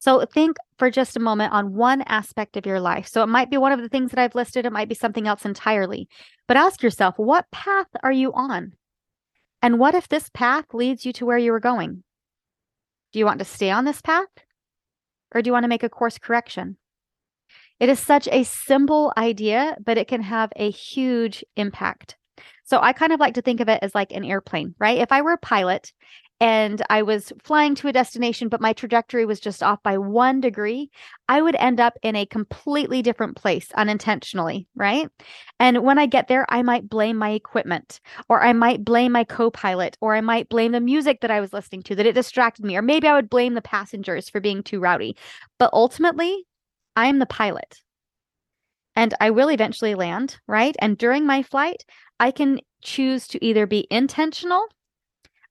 So 0.00 0.24
think 0.24 0.56
for 0.76 0.90
just 0.90 1.16
a 1.16 1.20
moment 1.20 1.52
on 1.52 1.76
one 1.76 2.02
aspect 2.02 2.56
of 2.56 2.66
your 2.66 2.80
life. 2.80 3.06
So 3.06 3.22
it 3.22 3.28
might 3.28 3.48
be 3.48 3.58
one 3.58 3.70
of 3.70 3.80
the 3.80 3.88
things 3.88 4.10
that 4.10 4.18
I've 4.18 4.34
listed, 4.34 4.66
it 4.66 4.72
might 4.72 4.88
be 4.88 4.96
something 4.96 5.28
else 5.28 5.44
entirely. 5.44 6.08
But 6.48 6.56
ask 6.56 6.82
yourself, 6.82 7.16
what 7.16 7.48
path 7.52 7.86
are 8.02 8.10
you 8.10 8.32
on? 8.32 8.72
And 9.62 9.78
what 9.78 9.94
if 9.94 10.08
this 10.08 10.28
path 10.34 10.74
leads 10.74 11.06
you 11.06 11.12
to 11.12 11.24
where 11.24 11.38
you 11.38 11.52
were 11.52 11.60
going? 11.60 12.02
Do 13.16 13.20
you 13.20 13.24
want 13.24 13.38
to 13.38 13.46
stay 13.46 13.70
on 13.70 13.86
this 13.86 14.02
path? 14.02 14.28
Or 15.34 15.40
do 15.40 15.48
you 15.48 15.52
want 15.54 15.64
to 15.64 15.70
make 15.70 15.82
a 15.82 15.88
course 15.88 16.18
correction? 16.18 16.76
It 17.80 17.88
is 17.88 17.98
such 17.98 18.28
a 18.30 18.42
simple 18.42 19.10
idea, 19.16 19.74
but 19.82 19.96
it 19.96 20.06
can 20.06 20.20
have 20.20 20.52
a 20.54 20.70
huge 20.70 21.42
impact. 21.56 22.18
So 22.64 22.78
I 22.78 22.92
kind 22.92 23.14
of 23.14 23.18
like 23.18 23.32
to 23.36 23.40
think 23.40 23.60
of 23.60 23.70
it 23.70 23.78
as 23.80 23.94
like 23.94 24.12
an 24.12 24.22
airplane, 24.22 24.74
right? 24.78 24.98
If 24.98 25.12
I 25.12 25.22
were 25.22 25.32
a 25.32 25.38
pilot 25.38 25.94
and 26.38 26.82
I 26.90 27.02
was 27.02 27.32
flying 27.42 27.74
to 27.76 27.88
a 27.88 27.92
destination, 27.92 28.48
but 28.48 28.60
my 28.60 28.74
trajectory 28.74 29.24
was 29.24 29.40
just 29.40 29.62
off 29.62 29.82
by 29.82 29.96
one 29.96 30.40
degree, 30.40 30.90
I 31.28 31.40
would 31.40 31.56
end 31.56 31.80
up 31.80 31.94
in 32.02 32.14
a 32.14 32.26
completely 32.26 33.00
different 33.00 33.36
place 33.36 33.72
unintentionally, 33.74 34.68
right? 34.74 35.08
And 35.58 35.82
when 35.82 35.98
I 35.98 36.04
get 36.04 36.28
there, 36.28 36.44
I 36.50 36.62
might 36.62 36.90
blame 36.90 37.16
my 37.16 37.30
equipment, 37.30 38.00
or 38.28 38.42
I 38.42 38.52
might 38.52 38.84
blame 38.84 39.12
my 39.12 39.24
co 39.24 39.50
pilot, 39.50 39.96
or 40.02 40.14
I 40.14 40.20
might 40.20 40.50
blame 40.50 40.72
the 40.72 40.80
music 40.80 41.22
that 41.22 41.30
I 41.30 41.40
was 41.40 41.54
listening 41.54 41.82
to 41.84 41.94
that 41.96 42.06
it 42.06 42.14
distracted 42.14 42.66
me, 42.66 42.76
or 42.76 42.82
maybe 42.82 43.08
I 43.08 43.14
would 43.14 43.30
blame 43.30 43.54
the 43.54 43.62
passengers 43.62 44.28
for 44.28 44.40
being 44.40 44.62
too 44.62 44.78
rowdy. 44.78 45.16
But 45.58 45.70
ultimately, 45.72 46.44
I 46.96 47.06
am 47.06 47.18
the 47.18 47.26
pilot. 47.26 47.80
And 48.94 49.14
I 49.20 49.30
will 49.30 49.50
eventually 49.50 49.94
land, 49.94 50.38
right? 50.46 50.74
And 50.80 50.98
during 50.98 51.26
my 51.26 51.42
flight, 51.42 51.84
I 52.20 52.30
can 52.30 52.60
choose 52.82 53.26
to 53.28 53.44
either 53.44 53.66
be 53.66 53.86
intentional 53.90 54.66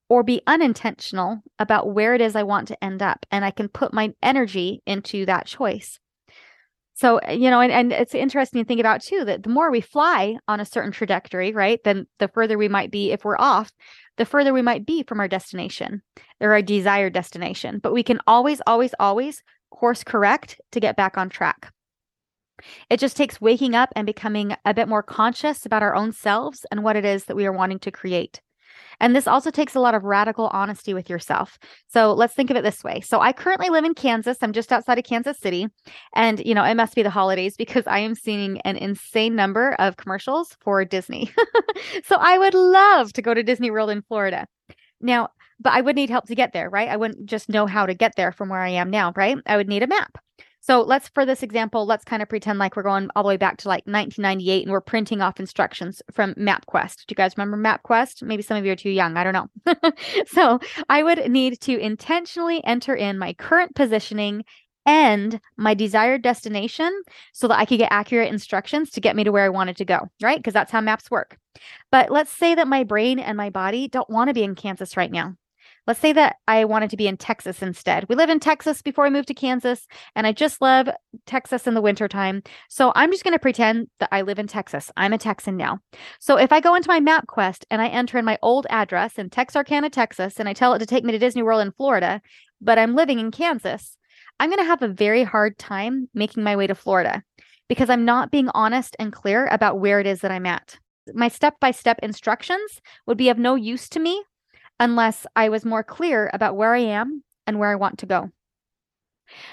or 0.09 0.23
be 0.23 0.41
unintentional 0.47 1.41
about 1.59 1.93
where 1.93 2.13
it 2.13 2.21
is 2.21 2.35
I 2.35 2.43
want 2.43 2.67
to 2.69 2.83
end 2.83 3.01
up. 3.01 3.25
And 3.31 3.43
I 3.43 3.51
can 3.51 3.67
put 3.67 3.93
my 3.93 4.13
energy 4.21 4.81
into 4.85 5.25
that 5.25 5.47
choice. 5.47 5.99
So, 6.93 7.19
uh, 7.27 7.31
you 7.31 7.49
know, 7.49 7.59
and, 7.59 7.71
and 7.71 7.91
it's 7.91 8.15
interesting 8.15 8.63
to 8.63 8.67
think 8.67 8.79
about 8.79 9.01
too 9.01 9.25
that 9.25 9.43
the 9.43 9.49
more 9.49 9.69
we 9.69 9.81
fly 9.81 10.37
on 10.47 10.59
a 10.59 10.65
certain 10.65 10.91
trajectory, 10.91 11.51
right, 11.51 11.79
then 11.83 12.07
the 12.19 12.29
further 12.29 12.57
we 12.57 12.69
might 12.69 12.89
be, 12.89 13.11
if 13.11 13.25
we're 13.25 13.37
off, 13.37 13.71
the 14.17 14.25
further 14.25 14.53
we 14.53 14.61
might 14.61 14.85
be 14.85 15.03
from 15.03 15.19
our 15.19 15.27
destination 15.27 16.01
or 16.39 16.53
our 16.53 16.61
desired 16.61 17.13
destination. 17.13 17.79
But 17.79 17.93
we 17.93 18.03
can 18.03 18.19
always, 18.27 18.61
always, 18.65 18.93
always 18.97 19.43
course 19.71 20.05
correct 20.05 20.61
to 20.71 20.79
get 20.79 20.95
back 20.95 21.17
on 21.17 21.29
track. 21.29 21.71
It 22.89 23.01
just 23.01 23.17
takes 23.17 23.41
waking 23.41 23.75
up 23.75 23.89
and 23.95 24.05
becoming 24.05 24.55
a 24.63 24.73
bit 24.73 24.87
more 24.87 25.03
conscious 25.03 25.65
about 25.65 25.83
our 25.83 25.95
own 25.95 26.13
selves 26.13 26.65
and 26.71 26.83
what 26.83 26.95
it 26.95 27.03
is 27.03 27.25
that 27.25 27.35
we 27.35 27.45
are 27.45 27.51
wanting 27.51 27.79
to 27.79 27.91
create. 27.91 28.39
And 28.99 29.15
this 29.15 29.27
also 29.27 29.51
takes 29.51 29.75
a 29.75 29.79
lot 29.79 29.95
of 29.95 30.03
radical 30.03 30.47
honesty 30.47 30.93
with 30.93 31.09
yourself. 31.09 31.57
So 31.87 32.13
let's 32.13 32.33
think 32.33 32.49
of 32.49 32.57
it 32.57 32.63
this 32.63 32.83
way. 32.83 33.01
So 33.01 33.21
I 33.21 33.33
currently 33.33 33.69
live 33.69 33.83
in 33.83 33.93
Kansas. 33.93 34.37
I'm 34.41 34.53
just 34.53 34.71
outside 34.71 34.97
of 34.97 35.03
Kansas 35.03 35.39
City. 35.39 35.67
And, 36.15 36.45
you 36.45 36.53
know, 36.53 36.63
it 36.63 36.75
must 36.75 36.95
be 36.95 37.03
the 37.03 37.09
holidays 37.09 37.55
because 37.57 37.85
I 37.87 37.99
am 37.99 38.15
seeing 38.15 38.59
an 38.61 38.77
insane 38.77 39.35
number 39.35 39.73
of 39.79 39.97
commercials 39.97 40.55
for 40.61 40.83
Disney. 40.85 41.31
so 42.03 42.17
I 42.19 42.37
would 42.37 42.53
love 42.53 43.13
to 43.13 43.21
go 43.21 43.33
to 43.33 43.43
Disney 43.43 43.71
World 43.71 43.89
in 43.89 44.01
Florida. 44.01 44.47
Now, 45.01 45.29
but 45.59 45.73
I 45.73 45.81
would 45.81 45.95
need 45.95 46.09
help 46.09 46.25
to 46.25 46.35
get 46.35 46.53
there, 46.53 46.69
right? 46.69 46.89
I 46.89 46.97
wouldn't 46.97 47.25
just 47.25 47.49
know 47.49 47.65
how 47.65 47.85
to 47.85 47.93
get 47.93 48.15
there 48.15 48.31
from 48.31 48.49
where 48.49 48.61
I 48.61 48.69
am 48.69 48.89
now, 48.89 49.13
right? 49.15 49.37
I 49.45 49.57
would 49.57 49.69
need 49.69 49.83
a 49.83 49.87
map. 49.87 50.17
So 50.65 50.81
let's, 50.81 51.09
for 51.09 51.27
this 51.27 51.43
example, 51.43 51.85
let's 51.85 52.03
kind 52.03 52.23
of 52.23 52.29
pretend 52.29 52.57
like 52.57 52.75
we're 52.75 52.81
going 52.81 53.09
all 53.15 53.21
the 53.21 53.27
way 53.27 53.37
back 53.37 53.57
to 53.57 53.67
like 53.67 53.85
1998 53.85 54.63
and 54.63 54.71
we're 54.71 54.81
printing 54.81 55.21
off 55.21 55.39
instructions 55.39 56.01
from 56.11 56.33
MapQuest. 56.33 57.05
Do 57.05 57.11
you 57.11 57.15
guys 57.15 57.37
remember 57.37 57.55
MapQuest? 57.55 58.23
Maybe 58.23 58.41
some 58.41 58.57
of 58.57 58.65
you 58.65 58.71
are 58.71 58.75
too 58.75 58.89
young. 58.89 59.15
I 59.15 59.23
don't 59.23 59.33
know. 59.33 59.91
so 60.25 60.59
I 60.89 61.03
would 61.03 61.29
need 61.29 61.61
to 61.61 61.77
intentionally 61.77 62.63
enter 62.63 62.95
in 62.95 63.19
my 63.19 63.33
current 63.33 63.75
positioning 63.75 64.43
and 64.87 65.39
my 65.55 65.75
desired 65.75 66.23
destination 66.23 67.03
so 67.31 67.47
that 67.47 67.59
I 67.59 67.65
could 67.65 67.77
get 67.77 67.91
accurate 67.91 68.33
instructions 68.33 68.89
to 68.91 69.01
get 69.01 69.15
me 69.15 69.23
to 69.23 69.31
where 69.31 69.45
I 69.45 69.49
wanted 69.49 69.77
to 69.77 69.85
go, 69.85 70.09
right? 70.19 70.39
Because 70.39 70.55
that's 70.55 70.71
how 70.71 70.81
maps 70.81 71.11
work. 71.11 71.37
But 71.91 72.09
let's 72.09 72.31
say 72.31 72.55
that 72.55 72.67
my 72.67 72.83
brain 72.83 73.19
and 73.19 73.37
my 73.37 73.51
body 73.51 73.87
don't 73.87 74.09
want 74.09 74.29
to 74.29 74.33
be 74.33 74.43
in 74.43 74.55
Kansas 74.55 74.97
right 74.97 75.11
now. 75.11 75.35
Let's 75.87 75.99
say 75.99 76.13
that 76.13 76.37
I 76.47 76.65
wanted 76.65 76.89
to 76.89 76.97
be 76.97 77.07
in 77.07 77.17
Texas 77.17 77.61
instead. 77.61 78.07
We 78.09 78.15
live 78.15 78.29
in 78.31 78.39
Texas 78.39 78.81
before 78.81 79.05
I 79.05 79.11
moved 79.11 79.27
to 79.27 79.35
Kansas, 79.35 79.85
and 80.15 80.25
I 80.25 80.31
just 80.31 80.59
love 80.61 80.89
Texas 81.27 81.67
in 81.67 81.75
the 81.75 81.81
wintertime. 81.81 82.41
So 82.69 82.91
I'm 82.95 83.11
just 83.11 83.23
going 83.23 83.33
to 83.33 83.39
pretend 83.39 83.87
that 83.99 84.09
I 84.11 84.23
live 84.23 84.39
in 84.39 84.47
Texas. 84.47 84.91
I'm 84.97 85.13
a 85.13 85.19
Texan 85.19 85.57
now. 85.57 85.79
So 86.19 86.37
if 86.37 86.51
I 86.51 86.59
go 86.59 86.73
into 86.73 86.89
my 86.89 86.99
MapQuest 86.99 87.65
and 87.69 87.81
I 87.81 87.87
enter 87.87 88.17
in 88.17 88.25
my 88.25 88.39
old 88.41 88.65
address 88.69 89.19
in 89.19 89.29
Texarkana, 89.29 89.91
Texas, 89.91 90.39
and 90.39 90.49
I 90.49 90.53
tell 90.53 90.73
it 90.73 90.79
to 90.79 90.87
take 90.87 91.03
me 91.03 91.11
to 91.11 91.19
Disney 91.19 91.43
World 91.43 91.61
in 91.61 91.71
Florida, 91.71 92.19
but 92.59 92.79
I'm 92.79 92.95
living 92.95 93.19
in 93.19 93.29
Kansas, 93.29 93.97
I'm 94.39 94.49
going 94.49 94.59
to 94.59 94.65
have 94.65 94.81
a 94.81 94.87
very 94.87 95.23
hard 95.23 95.57
time 95.59 96.09
making 96.13 96.43
my 96.43 96.55
way 96.55 96.65
to 96.65 96.75
Florida 96.75 97.23
because 97.69 97.89
I'm 97.89 98.05
not 98.05 98.31
being 98.31 98.49
honest 98.55 98.95
and 98.97 99.13
clear 99.13 99.47
about 99.47 99.79
where 99.79 99.99
it 99.99 100.07
is 100.07 100.21
that 100.21 100.31
I'm 100.31 100.45
at. 100.45 100.79
My 101.13 101.27
step 101.27 101.59
by 101.59 101.69
step 101.71 101.99
instructions 102.01 102.81
would 103.05 103.17
be 103.17 103.29
of 103.29 103.37
no 103.37 103.53
use 103.53 103.87
to 103.89 103.99
me 103.99 104.23
unless 104.79 105.25
I 105.35 105.49
was 105.49 105.65
more 105.65 105.83
clear 105.83 106.29
about 106.33 106.55
where 106.55 106.73
I 106.73 106.79
am 106.79 107.23
and 107.47 107.59
where 107.59 107.69
I 107.71 107.75
want 107.75 107.99
to 107.99 108.05
go. 108.05 108.31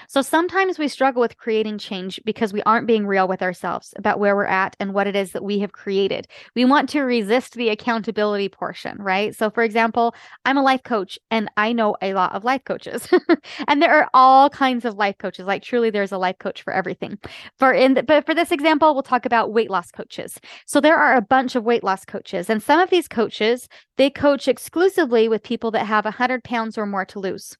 So 0.07 0.21
sometimes 0.21 0.77
we 0.77 0.87
struggle 0.87 1.21
with 1.21 1.37
creating 1.37 1.77
change 1.77 2.19
because 2.25 2.53
we 2.53 2.61
aren't 2.63 2.87
being 2.87 3.07
real 3.07 3.27
with 3.27 3.41
ourselves 3.41 3.93
about 3.97 4.19
where 4.19 4.35
we're 4.35 4.45
at 4.45 4.75
and 4.79 4.93
what 4.93 5.07
it 5.07 5.15
is 5.15 5.31
that 5.31 5.43
we 5.43 5.59
have 5.59 5.71
created. 5.71 6.27
We 6.55 6.65
want 6.65 6.89
to 6.89 7.01
resist 7.01 7.53
the 7.53 7.69
accountability 7.69 8.49
portion, 8.49 9.01
right? 9.01 9.35
So, 9.35 9.49
for 9.49 9.63
example, 9.63 10.15
I'm 10.45 10.57
a 10.57 10.63
life 10.63 10.83
coach 10.83 11.17
and 11.31 11.49
I 11.57 11.73
know 11.73 11.95
a 12.01 12.13
lot 12.13 12.33
of 12.33 12.43
life 12.43 12.63
coaches, 12.65 13.07
and 13.67 13.81
there 13.81 13.93
are 13.93 14.09
all 14.13 14.49
kinds 14.49 14.85
of 14.85 14.95
life 14.95 15.17
coaches. 15.17 15.45
Like, 15.45 15.63
truly, 15.63 15.89
there's 15.89 16.11
a 16.11 16.17
life 16.17 16.37
coach 16.39 16.61
for 16.61 16.73
everything. 16.73 17.17
For 17.57 17.71
in, 17.73 17.95
the, 17.95 18.03
but 18.03 18.25
for 18.25 18.35
this 18.35 18.51
example, 18.51 18.93
we'll 18.93 19.03
talk 19.03 19.25
about 19.25 19.53
weight 19.53 19.69
loss 19.69 19.91
coaches. 19.91 20.39
So, 20.65 20.79
there 20.79 20.97
are 20.97 21.15
a 21.15 21.21
bunch 21.21 21.55
of 21.55 21.63
weight 21.63 21.83
loss 21.83 22.05
coaches, 22.05 22.49
and 22.49 22.61
some 22.61 22.79
of 22.79 22.89
these 22.89 23.07
coaches 23.07 23.67
they 23.97 24.09
coach 24.09 24.47
exclusively 24.47 25.27
with 25.29 25.43
people 25.43 25.71
that 25.71 25.85
have 25.85 26.05
100 26.05 26.43
pounds 26.43 26.77
or 26.77 26.85
more 26.85 27.05
to 27.05 27.19
lose. 27.19 27.55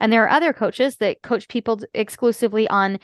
And 0.00 0.12
there 0.12 0.24
are 0.24 0.30
other 0.30 0.52
coaches 0.52 0.96
that 0.96 1.22
coach 1.22 1.48
people 1.48 1.80
exclusively 1.94 2.68
on 2.68 2.98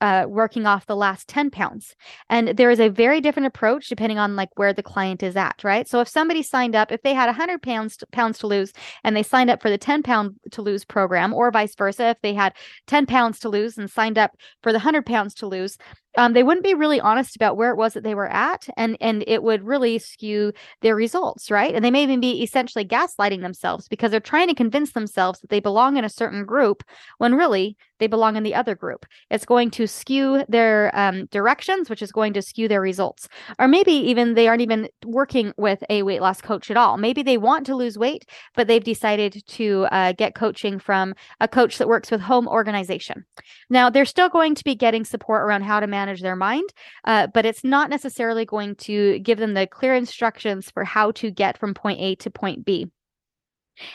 uh, 0.00 0.26
working 0.28 0.66
off 0.66 0.86
the 0.86 0.96
last 0.96 1.28
10 1.28 1.50
pounds. 1.50 1.96
And 2.30 2.48
there 2.48 2.70
is 2.70 2.80
a 2.80 2.88
very 2.88 3.20
different 3.20 3.46
approach 3.46 3.88
depending 3.88 4.18
on 4.18 4.36
like 4.36 4.50
where 4.54 4.72
the 4.72 4.82
client 4.82 5.22
is 5.22 5.36
at, 5.36 5.62
right? 5.64 5.88
So 5.88 6.00
if 6.00 6.08
somebody 6.08 6.42
signed 6.42 6.76
up, 6.76 6.92
if 6.92 7.02
they 7.02 7.14
had 7.14 7.26
100 7.26 7.62
pounds 7.62 7.96
to, 7.98 8.06
pounds 8.06 8.38
to 8.38 8.46
lose 8.46 8.72
and 9.02 9.16
they 9.16 9.22
signed 9.22 9.50
up 9.50 9.60
for 9.60 9.70
the 9.70 9.78
10 9.78 10.02
pound 10.02 10.36
to 10.52 10.62
lose 10.62 10.84
program, 10.84 11.34
or 11.34 11.50
vice 11.50 11.74
versa, 11.74 12.08
if 12.10 12.20
they 12.22 12.34
had 12.34 12.54
10 12.86 13.06
pounds 13.06 13.40
to 13.40 13.48
lose 13.48 13.76
and 13.76 13.90
signed 13.90 14.18
up 14.18 14.32
for 14.62 14.72
the 14.72 14.78
100 14.78 15.04
pounds 15.04 15.34
to 15.34 15.46
lose, 15.46 15.78
um, 16.16 16.32
they 16.32 16.42
wouldn't 16.42 16.64
be 16.64 16.74
really 16.74 17.00
honest 17.00 17.36
about 17.36 17.56
where 17.56 17.70
it 17.70 17.76
was 17.76 17.94
that 17.94 18.02
they 18.02 18.14
were 18.14 18.28
at 18.28 18.66
and 18.76 18.96
and 19.00 19.24
it 19.26 19.42
would 19.42 19.64
really 19.64 19.98
skew 19.98 20.52
their 20.80 20.96
results 20.96 21.50
right? 21.50 21.74
And 21.74 21.84
they 21.84 21.90
may 21.90 22.02
even 22.02 22.20
be 22.20 22.42
essentially 22.42 22.84
gaslighting 22.84 23.42
themselves 23.42 23.88
because 23.88 24.10
they're 24.10 24.20
trying 24.20 24.48
to 24.48 24.54
convince 24.54 24.92
themselves 24.92 25.40
that 25.40 25.50
they 25.50 25.60
belong 25.60 25.96
in 25.96 26.04
a 26.04 26.08
certain 26.08 26.44
group 26.44 26.82
when 27.18 27.34
really 27.34 27.76
they 27.98 28.06
belong 28.06 28.36
in 28.36 28.44
the 28.44 28.54
other 28.54 28.76
group. 28.76 29.06
It's 29.30 29.44
going 29.44 29.70
to 29.72 29.86
skew 29.86 30.44
their 30.48 30.90
um, 30.94 31.26
directions 31.26 31.90
which 31.90 32.02
is 32.02 32.12
going 32.12 32.32
to 32.34 32.42
skew 32.42 32.68
their 32.68 32.80
results. 32.80 33.28
Or 33.58 33.68
maybe 33.68 33.92
even 33.92 34.34
they 34.34 34.48
aren't 34.48 34.62
even 34.62 34.88
working 35.04 35.52
with 35.56 35.82
a 35.90 36.02
weight 36.02 36.20
loss 36.22 36.40
coach 36.40 36.70
at 36.70 36.76
all. 36.76 36.96
Maybe 36.96 37.22
they 37.22 37.38
want 37.38 37.66
to 37.66 37.76
lose 37.76 37.98
weight 37.98 38.24
but 38.54 38.66
they've 38.66 38.84
decided 38.84 39.42
to 39.46 39.86
uh, 39.90 40.12
get 40.12 40.34
coaching 40.34 40.78
from 40.78 41.14
a 41.40 41.48
coach 41.48 41.78
that 41.78 41.88
works 41.88 42.10
with 42.10 42.20
home 42.20 42.48
organization. 42.48 43.24
Now 43.68 43.90
they're 43.90 44.04
still 44.04 44.28
going 44.28 44.54
to 44.54 44.64
be 44.64 44.74
getting 44.74 45.04
support 45.04 45.42
around 45.42 45.62
how 45.62 45.80
to 45.80 45.86
manage 45.86 45.97
manage 45.98 46.20
their 46.20 46.36
mind, 46.36 46.68
uh, 47.04 47.26
but 47.34 47.46
it's 47.46 47.64
not 47.64 47.90
necessarily 47.90 48.44
going 48.44 48.74
to 48.76 49.18
give 49.20 49.38
them 49.38 49.54
the 49.54 49.66
clear 49.66 49.94
instructions 49.94 50.70
for 50.70 50.84
how 50.84 51.10
to 51.12 51.30
get 51.30 51.58
from 51.58 51.74
point 51.74 52.00
A 52.00 52.14
to 52.16 52.30
point 52.30 52.64
B. 52.64 52.90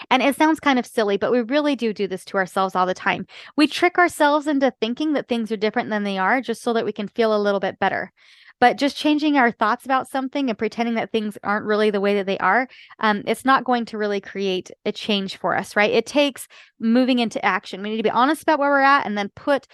And 0.09 0.23
it 0.23 0.35
sounds 0.35 0.59
kind 0.59 0.79
of 0.79 0.85
silly, 0.85 1.17
but 1.17 1.31
we 1.31 1.41
really 1.41 1.75
do 1.75 1.93
do 1.93 2.07
this 2.07 2.25
to 2.25 2.37
ourselves 2.37 2.75
all 2.75 2.85
the 2.85 2.93
time. 2.93 3.25
We 3.57 3.67
trick 3.67 3.97
ourselves 3.97 4.47
into 4.47 4.73
thinking 4.79 5.13
that 5.13 5.27
things 5.27 5.51
are 5.51 5.57
different 5.57 5.89
than 5.89 6.03
they 6.03 6.17
are 6.17 6.41
just 6.41 6.61
so 6.61 6.73
that 6.73 6.85
we 6.85 6.93
can 6.93 7.07
feel 7.07 7.35
a 7.35 7.43
little 7.45 7.59
bit 7.59 7.79
better. 7.79 8.11
But 8.59 8.77
just 8.77 8.95
changing 8.95 9.35
our 9.35 9.51
thoughts 9.51 9.83
about 9.83 10.09
something 10.09 10.49
and 10.49 10.57
pretending 10.57 10.95
that 10.95 11.11
things 11.11 11.37
aren't 11.43 11.65
really 11.65 11.89
the 11.89 11.99
way 11.99 12.15
that 12.15 12.25
they 12.25 12.37
are, 12.37 12.69
um, 12.99 13.23
it's 13.27 13.43
not 13.43 13.65
going 13.65 13.85
to 13.85 13.97
really 13.97 14.21
create 14.21 14.71
a 14.85 14.91
change 14.91 15.35
for 15.35 15.57
us, 15.57 15.75
right? 15.75 15.91
It 15.91 16.05
takes 16.05 16.47
moving 16.79 17.19
into 17.19 17.43
action. 17.43 17.81
We 17.81 17.89
need 17.89 17.97
to 17.97 18.03
be 18.03 18.09
honest 18.09 18.41
about 18.43 18.59
where 18.59 18.69
we're 18.69 18.79
at 18.79 19.05
and 19.05 19.17
then 19.17 19.31
put 19.35 19.67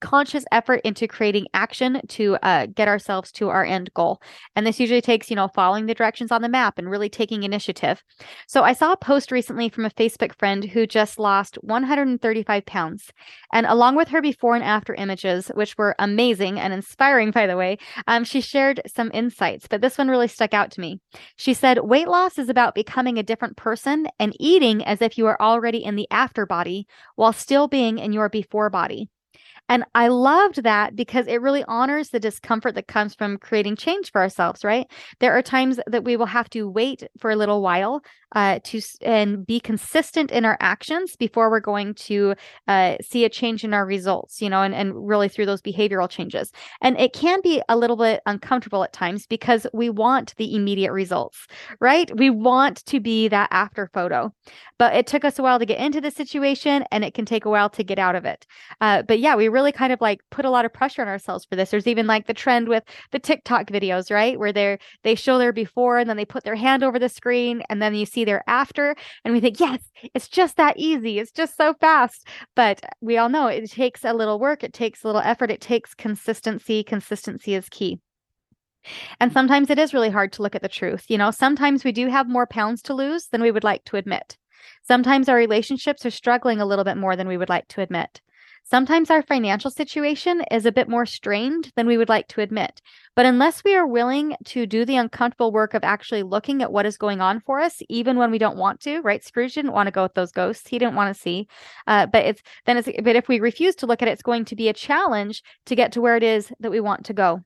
conscious 0.00 0.44
effort 0.52 0.80
into 0.84 1.08
creating 1.08 1.46
action 1.54 2.00
to 2.08 2.36
uh, 2.42 2.66
get 2.66 2.88
ourselves 2.88 3.32
to 3.32 3.48
our 3.48 3.64
end 3.64 3.92
goal. 3.94 4.20
And 4.56 4.66
this 4.66 4.80
usually 4.80 5.00
takes, 5.00 5.30
you 5.30 5.36
know, 5.36 5.48
following 5.48 5.86
the 5.86 5.94
directions 5.94 6.32
on 6.32 6.42
the 6.42 6.48
map 6.48 6.78
and 6.78 6.90
really 6.90 7.08
taking 7.08 7.42
initiative. 7.42 8.02
So 8.46 8.62
I 8.62 8.72
saw 8.72 8.92
a 8.92 8.96
post 8.96 9.32
recently 9.32 9.68
from 9.68 9.84
a 9.84 9.90
Facebook 9.90 10.34
friend 10.34 10.64
who 10.64 10.86
just 10.86 11.18
lost 11.18 11.56
135 11.62 12.66
pounds. 12.66 13.10
And 13.52 13.66
along 13.66 13.96
with 13.96 14.08
her 14.08 14.20
before 14.20 14.54
and 14.54 14.64
after 14.64 14.94
images, 14.94 15.48
which 15.54 15.76
were 15.78 15.94
amazing 15.98 16.58
and 16.58 16.72
inspiring, 16.72 17.30
by 17.30 17.46
the 17.46 17.56
way, 17.56 17.78
um, 18.06 18.24
she 18.24 18.40
shared 18.40 18.80
some 18.86 19.10
insights, 19.14 19.66
but 19.68 19.80
this 19.80 19.98
one 19.98 20.08
really 20.08 20.28
stuck 20.28 20.54
out 20.54 20.70
to 20.72 20.80
me. 20.80 21.00
She 21.36 21.54
said, 21.54 21.78
Weight 21.80 22.08
loss 22.08 22.38
is 22.38 22.48
about 22.48 22.74
becoming 22.74 23.18
a 23.18 23.22
different 23.22 23.56
person 23.56 24.06
and 24.18 24.34
eating 24.38 24.84
as 24.84 25.02
if 25.02 25.18
you 25.18 25.26
are 25.26 25.40
already 25.40 25.84
in 25.84 25.96
the 25.96 26.08
after 26.10 26.46
body 26.46 26.86
while 27.16 27.32
still 27.32 27.68
being 27.68 27.98
in 27.98 28.12
your 28.12 28.28
before 28.28 28.70
body. 28.70 29.08
And 29.68 29.84
I 29.94 30.08
loved 30.08 30.62
that 30.62 30.96
because 30.96 31.26
it 31.26 31.42
really 31.42 31.64
honors 31.68 32.10
the 32.10 32.20
discomfort 32.20 32.74
that 32.74 32.88
comes 32.88 33.14
from 33.14 33.38
creating 33.38 33.76
change 33.76 34.10
for 34.10 34.20
ourselves, 34.20 34.64
right? 34.64 34.86
There 35.20 35.36
are 35.36 35.42
times 35.42 35.78
that 35.86 36.04
we 36.04 36.16
will 36.16 36.26
have 36.26 36.50
to 36.50 36.68
wait 36.68 37.02
for 37.18 37.30
a 37.30 37.36
little 37.36 37.62
while 37.62 38.02
uh, 38.34 38.58
to 38.62 38.80
and 39.02 39.46
be 39.46 39.60
consistent 39.60 40.30
in 40.30 40.44
our 40.44 40.56
actions 40.60 41.16
before 41.16 41.50
we're 41.50 41.60
going 41.60 41.94
to 41.94 42.34
uh, 42.66 42.96
see 43.00 43.24
a 43.24 43.28
change 43.28 43.64
in 43.64 43.72
our 43.72 43.86
results, 43.86 44.42
you 44.42 44.50
know, 44.50 44.62
and, 44.62 44.74
and 44.74 45.08
really 45.08 45.28
through 45.28 45.46
those 45.46 45.62
behavioral 45.62 46.08
changes. 46.08 46.52
And 46.80 46.98
it 46.98 47.12
can 47.12 47.40
be 47.40 47.62
a 47.68 47.76
little 47.76 47.96
bit 47.96 48.20
uncomfortable 48.26 48.84
at 48.84 48.92
times 48.92 49.26
because 49.26 49.66
we 49.72 49.88
want 49.88 50.34
the 50.36 50.54
immediate 50.54 50.92
results, 50.92 51.46
right? 51.80 52.14
We 52.16 52.30
want 52.30 52.84
to 52.86 53.00
be 53.00 53.28
that 53.28 53.48
after 53.50 53.90
photo. 53.94 54.32
But 54.78 54.94
it 54.94 55.06
took 55.06 55.24
us 55.24 55.38
a 55.38 55.42
while 55.42 55.58
to 55.58 55.66
get 55.66 55.80
into 55.80 56.00
the 56.00 56.10
situation 56.10 56.84
and 56.92 57.04
it 57.04 57.14
can 57.14 57.24
take 57.24 57.44
a 57.44 57.50
while 57.50 57.70
to 57.70 57.82
get 57.82 57.98
out 57.98 58.14
of 58.14 58.24
it. 58.24 58.46
Uh, 58.80 59.02
but 59.02 59.18
yeah, 59.18 59.34
we 59.34 59.48
really 59.58 59.72
kind 59.72 59.92
of 59.92 60.00
like 60.00 60.20
put 60.30 60.44
a 60.44 60.50
lot 60.50 60.64
of 60.64 60.72
pressure 60.72 61.02
on 61.02 61.08
ourselves 61.08 61.44
for 61.44 61.56
this. 61.56 61.70
There's 61.70 61.88
even 61.88 62.06
like 62.06 62.28
the 62.28 62.34
trend 62.34 62.68
with 62.68 62.84
the 63.10 63.18
TikTok 63.18 63.66
videos, 63.66 64.08
right? 64.08 64.38
Where 64.38 64.52
they're 64.52 64.78
they 65.02 65.16
show 65.16 65.36
their 65.36 65.52
before 65.52 65.98
and 65.98 66.08
then 66.08 66.16
they 66.16 66.24
put 66.24 66.44
their 66.44 66.54
hand 66.54 66.84
over 66.84 66.98
the 66.98 67.08
screen 67.08 67.62
and 67.68 67.82
then 67.82 67.94
you 67.96 68.06
see 68.06 68.24
their 68.24 68.44
after 68.46 68.94
and 69.24 69.34
we 69.34 69.40
think, 69.40 69.58
yes, 69.58 69.80
it's 70.14 70.28
just 70.28 70.56
that 70.58 70.76
easy. 70.76 71.18
It's 71.18 71.32
just 71.32 71.56
so 71.56 71.74
fast. 71.80 72.28
But 72.54 72.80
we 73.00 73.18
all 73.18 73.28
know 73.28 73.48
it 73.48 73.68
takes 73.68 74.04
a 74.04 74.14
little 74.14 74.38
work, 74.38 74.62
it 74.62 74.72
takes 74.72 75.02
a 75.02 75.08
little 75.08 75.22
effort, 75.22 75.50
it 75.50 75.60
takes 75.60 75.92
consistency. 75.92 76.84
Consistency 76.84 77.54
is 77.54 77.68
key. 77.68 77.98
And 79.18 79.32
sometimes 79.32 79.70
it 79.70 79.78
is 79.78 79.92
really 79.92 80.10
hard 80.10 80.32
to 80.34 80.42
look 80.42 80.54
at 80.54 80.62
the 80.62 80.68
truth. 80.68 81.06
You 81.08 81.18
know, 81.18 81.32
sometimes 81.32 81.82
we 81.82 81.90
do 81.90 82.06
have 82.06 82.28
more 82.28 82.46
pounds 82.46 82.80
to 82.82 82.94
lose 82.94 83.26
than 83.26 83.42
we 83.42 83.50
would 83.50 83.64
like 83.64 83.84
to 83.86 83.96
admit. 83.96 84.38
Sometimes 84.82 85.28
our 85.28 85.36
relationships 85.36 86.06
are 86.06 86.10
struggling 86.10 86.60
a 86.60 86.66
little 86.66 86.84
bit 86.84 86.96
more 86.96 87.16
than 87.16 87.28
we 87.28 87.36
would 87.36 87.48
like 87.48 87.66
to 87.68 87.80
admit. 87.80 88.20
Sometimes 88.70 89.10
our 89.10 89.22
financial 89.22 89.70
situation 89.70 90.42
is 90.50 90.66
a 90.66 90.72
bit 90.72 90.90
more 90.90 91.06
strained 91.06 91.72
than 91.74 91.86
we 91.86 91.96
would 91.96 92.10
like 92.10 92.28
to 92.28 92.42
admit. 92.42 92.82
But 93.16 93.24
unless 93.24 93.64
we 93.64 93.74
are 93.74 93.86
willing 93.86 94.36
to 94.44 94.66
do 94.66 94.84
the 94.84 94.96
uncomfortable 94.96 95.52
work 95.52 95.72
of 95.72 95.84
actually 95.84 96.22
looking 96.22 96.60
at 96.60 96.70
what 96.70 96.84
is 96.84 96.98
going 96.98 97.22
on 97.22 97.40
for 97.40 97.60
us, 97.60 97.80
even 97.88 98.18
when 98.18 98.30
we 98.30 98.36
don't 98.36 98.58
want 98.58 98.80
to, 98.80 99.00
right? 99.00 99.24
Scrooge 99.24 99.54
didn't 99.54 99.72
want 99.72 99.86
to 99.86 99.90
go 99.90 100.02
with 100.02 100.12
those 100.12 100.32
ghosts. 100.32 100.68
He 100.68 100.78
didn't 100.78 100.96
want 100.96 101.16
to 101.16 101.18
see. 101.18 101.48
Uh, 101.86 102.04
but 102.04 102.26
it's 102.26 102.42
then 102.66 102.76
it's 102.76 102.90
but 103.02 103.16
if 103.16 103.26
we 103.26 103.40
refuse 103.40 103.74
to 103.76 103.86
look 103.86 104.02
at 104.02 104.08
it, 104.08 104.12
it's 104.12 104.22
going 104.22 104.44
to 104.44 104.56
be 104.56 104.68
a 104.68 104.74
challenge 104.74 105.42
to 105.64 105.74
get 105.74 105.92
to 105.92 106.02
where 106.02 106.18
it 106.18 106.22
is 106.22 106.52
that 106.60 106.70
we 106.70 106.80
want 106.80 107.06
to 107.06 107.14
go. 107.14 107.42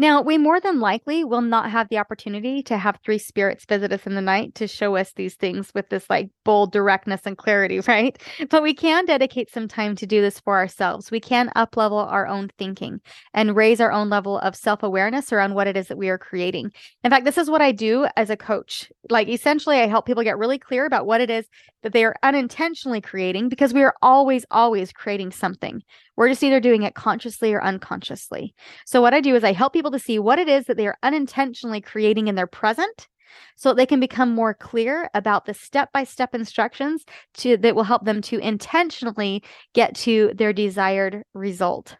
Now, 0.00 0.22
we 0.22 0.38
more 0.38 0.60
than 0.60 0.78
likely 0.78 1.24
will 1.24 1.40
not 1.40 1.72
have 1.72 1.88
the 1.88 1.98
opportunity 1.98 2.62
to 2.64 2.78
have 2.78 3.00
three 3.04 3.18
spirits 3.18 3.64
visit 3.64 3.92
us 3.92 4.06
in 4.06 4.14
the 4.14 4.20
night 4.20 4.54
to 4.54 4.68
show 4.68 4.94
us 4.94 5.12
these 5.12 5.34
things 5.34 5.72
with 5.74 5.88
this 5.88 6.08
like 6.08 6.30
bold 6.44 6.70
directness 6.70 7.22
and 7.24 7.36
clarity, 7.36 7.80
right? 7.88 8.16
But 8.48 8.62
we 8.62 8.74
can 8.74 9.06
dedicate 9.06 9.50
some 9.50 9.66
time 9.66 9.96
to 9.96 10.06
do 10.06 10.20
this 10.20 10.38
for 10.38 10.56
ourselves. 10.56 11.10
We 11.10 11.18
can 11.18 11.50
up 11.56 11.76
level 11.76 11.98
our 11.98 12.28
own 12.28 12.50
thinking 12.58 13.00
and 13.34 13.56
raise 13.56 13.80
our 13.80 13.90
own 13.90 14.08
level 14.08 14.38
of 14.38 14.54
self 14.54 14.84
awareness 14.84 15.32
around 15.32 15.54
what 15.54 15.66
it 15.66 15.76
is 15.76 15.88
that 15.88 15.98
we 15.98 16.08
are 16.10 16.18
creating. 16.18 16.70
In 17.02 17.10
fact, 17.10 17.24
this 17.24 17.38
is 17.38 17.50
what 17.50 17.62
I 17.62 17.72
do 17.72 18.06
as 18.16 18.30
a 18.30 18.36
coach. 18.36 18.92
Like, 19.10 19.28
essentially, 19.28 19.78
I 19.78 19.88
help 19.88 20.06
people 20.06 20.22
get 20.22 20.38
really 20.38 20.58
clear 20.58 20.86
about 20.86 21.06
what 21.06 21.20
it 21.20 21.30
is 21.30 21.46
that 21.82 21.92
they 21.92 22.04
are 22.04 22.16
unintentionally 22.22 23.00
creating 23.00 23.48
because 23.48 23.74
we 23.74 23.82
are 23.82 23.94
always, 24.02 24.44
always 24.50 24.92
creating 24.92 25.32
something. 25.32 25.82
We're 26.18 26.30
just 26.30 26.42
either 26.42 26.58
doing 26.58 26.82
it 26.82 26.96
consciously 26.96 27.54
or 27.54 27.62
unconsciously. 27.62 28.52
So, 28.84 29.00
what 29.00 29.14
I 29.14 29.20
do 29.20 29.36
is 29.36 29.44
I 29.44 29.52
help 29.52 29.72
people 29.72 29.92
to 29.92 30.00
see 30.00 30.18
what 30.18 30.40
it 30.40 30.48
is 30.48 30.66
that 30.66 30.76
they 30.76 30.88
are 30.88 30.98
unintentionally 31.04 31.80
creating 31.80 32.26
in 32.26 32.34
their 32.34 32.48
present 32.48 33.06
so 33.54 33.72
they 33.72 33.86
can 33.86 34.00
become 34.00 34.34
more 34.34 34.52
clear 34.52 35.08
about 35.14 35.46
the 35.46 35.54
step-by-step 35.54 36.34
instructions 36.34 37.04
to 37.34 37.56
that 37.58 37.76
will 37.76 37.84
help 37.84 38.04
them 38.04 38.20
to 38.22 38.38
intentionally 38.40 39.44
get 39.74 39.94
to 39.94 40.32
their 40.34 40.52
desired 40.52 41.22
result. 41.34 41.96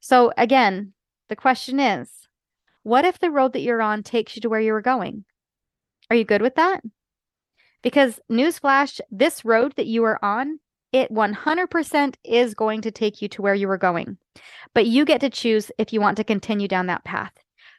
So 0.00 0.32
again, 0.36 0.92
the 1.28 1.36
question 1.36 1.78
is, 1.78 2.10
what 2.82 3.04
if 3.04 3.20
the 3.20 3.30
road 3.30 3.52
that 3.52 3.60
you're 3.60 3.82
on 3.82 4.02
takes 4.02 4.34
you 4.34 4.42
to 4.42 4.48
where 4.48 4.58
you 4.58 4.72
were 4.72 4.82
going? 4.82 5.24
Are 6.10 6.16
you 6.16 6.24
good 6.24 6.42
with 6.42 6.56
that? 6.56 6.82
Because, 7.82 8.18
newsflash, 8.28 9.00
this 9.12 9.44
road 9.44 9.74
that 9.76 9.86
you 9.86 10.02
are 10.02 10.18
on, 10.24 10.58
it 10.92 11.12
100% 11.12 12.14
is 12.24 12.54
going 12.54 12.80
to 12.82 12.90
take 12.90 13.22
you 13.22 13.28
to 13.28 13.42
where 13.42 13.54
you 13.54 13.68
were 13.68 13.78
going. 13.78 14.18
But 14.74 14.86
you 14.86 15.04
get 15.04 15.20
to 15.20 15.30
choose 15.30 15.70
if 15.78 15.92
you 15.92 16.00
want 16.00 16.16
to 16.16 16.24
continue 16.24 16.68
down 16.68 16.86
that 16.86 17.04
path. 17.04 17.32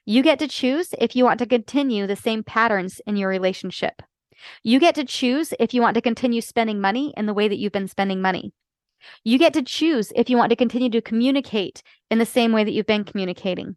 You 0.06 0.24
get 0.24 0.40
to 0.40 0.48
choose 0.48 0.94
if 0.98 1.16
you 1.16 1.24
want 1.24 1.40
to 1.40 1.46
continue 1.46 2.08
the 2.08 2.16
same 2.16 2.44
patterns 2.44 3.02
in 3.06 3.18
your 3.18 3.30
relationship. 3.30 4.02
You 4.64 4.80
get 4.80 4.96
to 4.96 5.04
choose 5.04 5.54
if 5.60 5.74
you 5.74 5.82
want 5.82 5.96
to 5.96 6.02
continue 6.02 6.42
spending 6.42 6.82
money 6.82 7.14
in 7.16 7.26
the 7.28 7.34
way 7.34 7.48
that 7.48 7.60
you've 7.60 7.72
been 7.72 7.88
spending 7.88 8.22
money. 8.22 8.54
You 9.24 9.38
get 9.38 9.54
to 9.54 9.62
choose 9.62 10.12
if 10.16 10.30
you 10.30 10.38
want 10.38 10.50
to 10.50 10.56
continue 10.56 10.90
to 10.90 11.02
communicate 11.02 11.84
in 12.10 12.18
the 12.18 12.26
same 12.26 12.52
way 12.52 12.64
that 12.64 12.72
you've 12.72 12.86
been 12.86 13.04
communicating. 13.04 13.76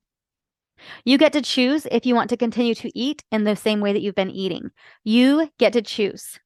You 1.04 1.18
get 1.18 1.32
to 1.32 1.42
choose 1.42 1.86
if 1.90 2.04
you 2.06 2.14
want 2.14 2.30
to 2.30 2.36
continue 2.36 2.74
to 2.76 2.98
eat 2.98 3.22
in 3.30 3.44
the 3.44 3.56
same 3.56 3.80
way 3.80 3.92
that 3.92 4.02
you've 4.02 4.14
been 4.14 4.30
eating. 4.30 4.70
You 5.02 5.50
get 5.58 5.72
to 5.74 5.82
choose. 5.82 6.38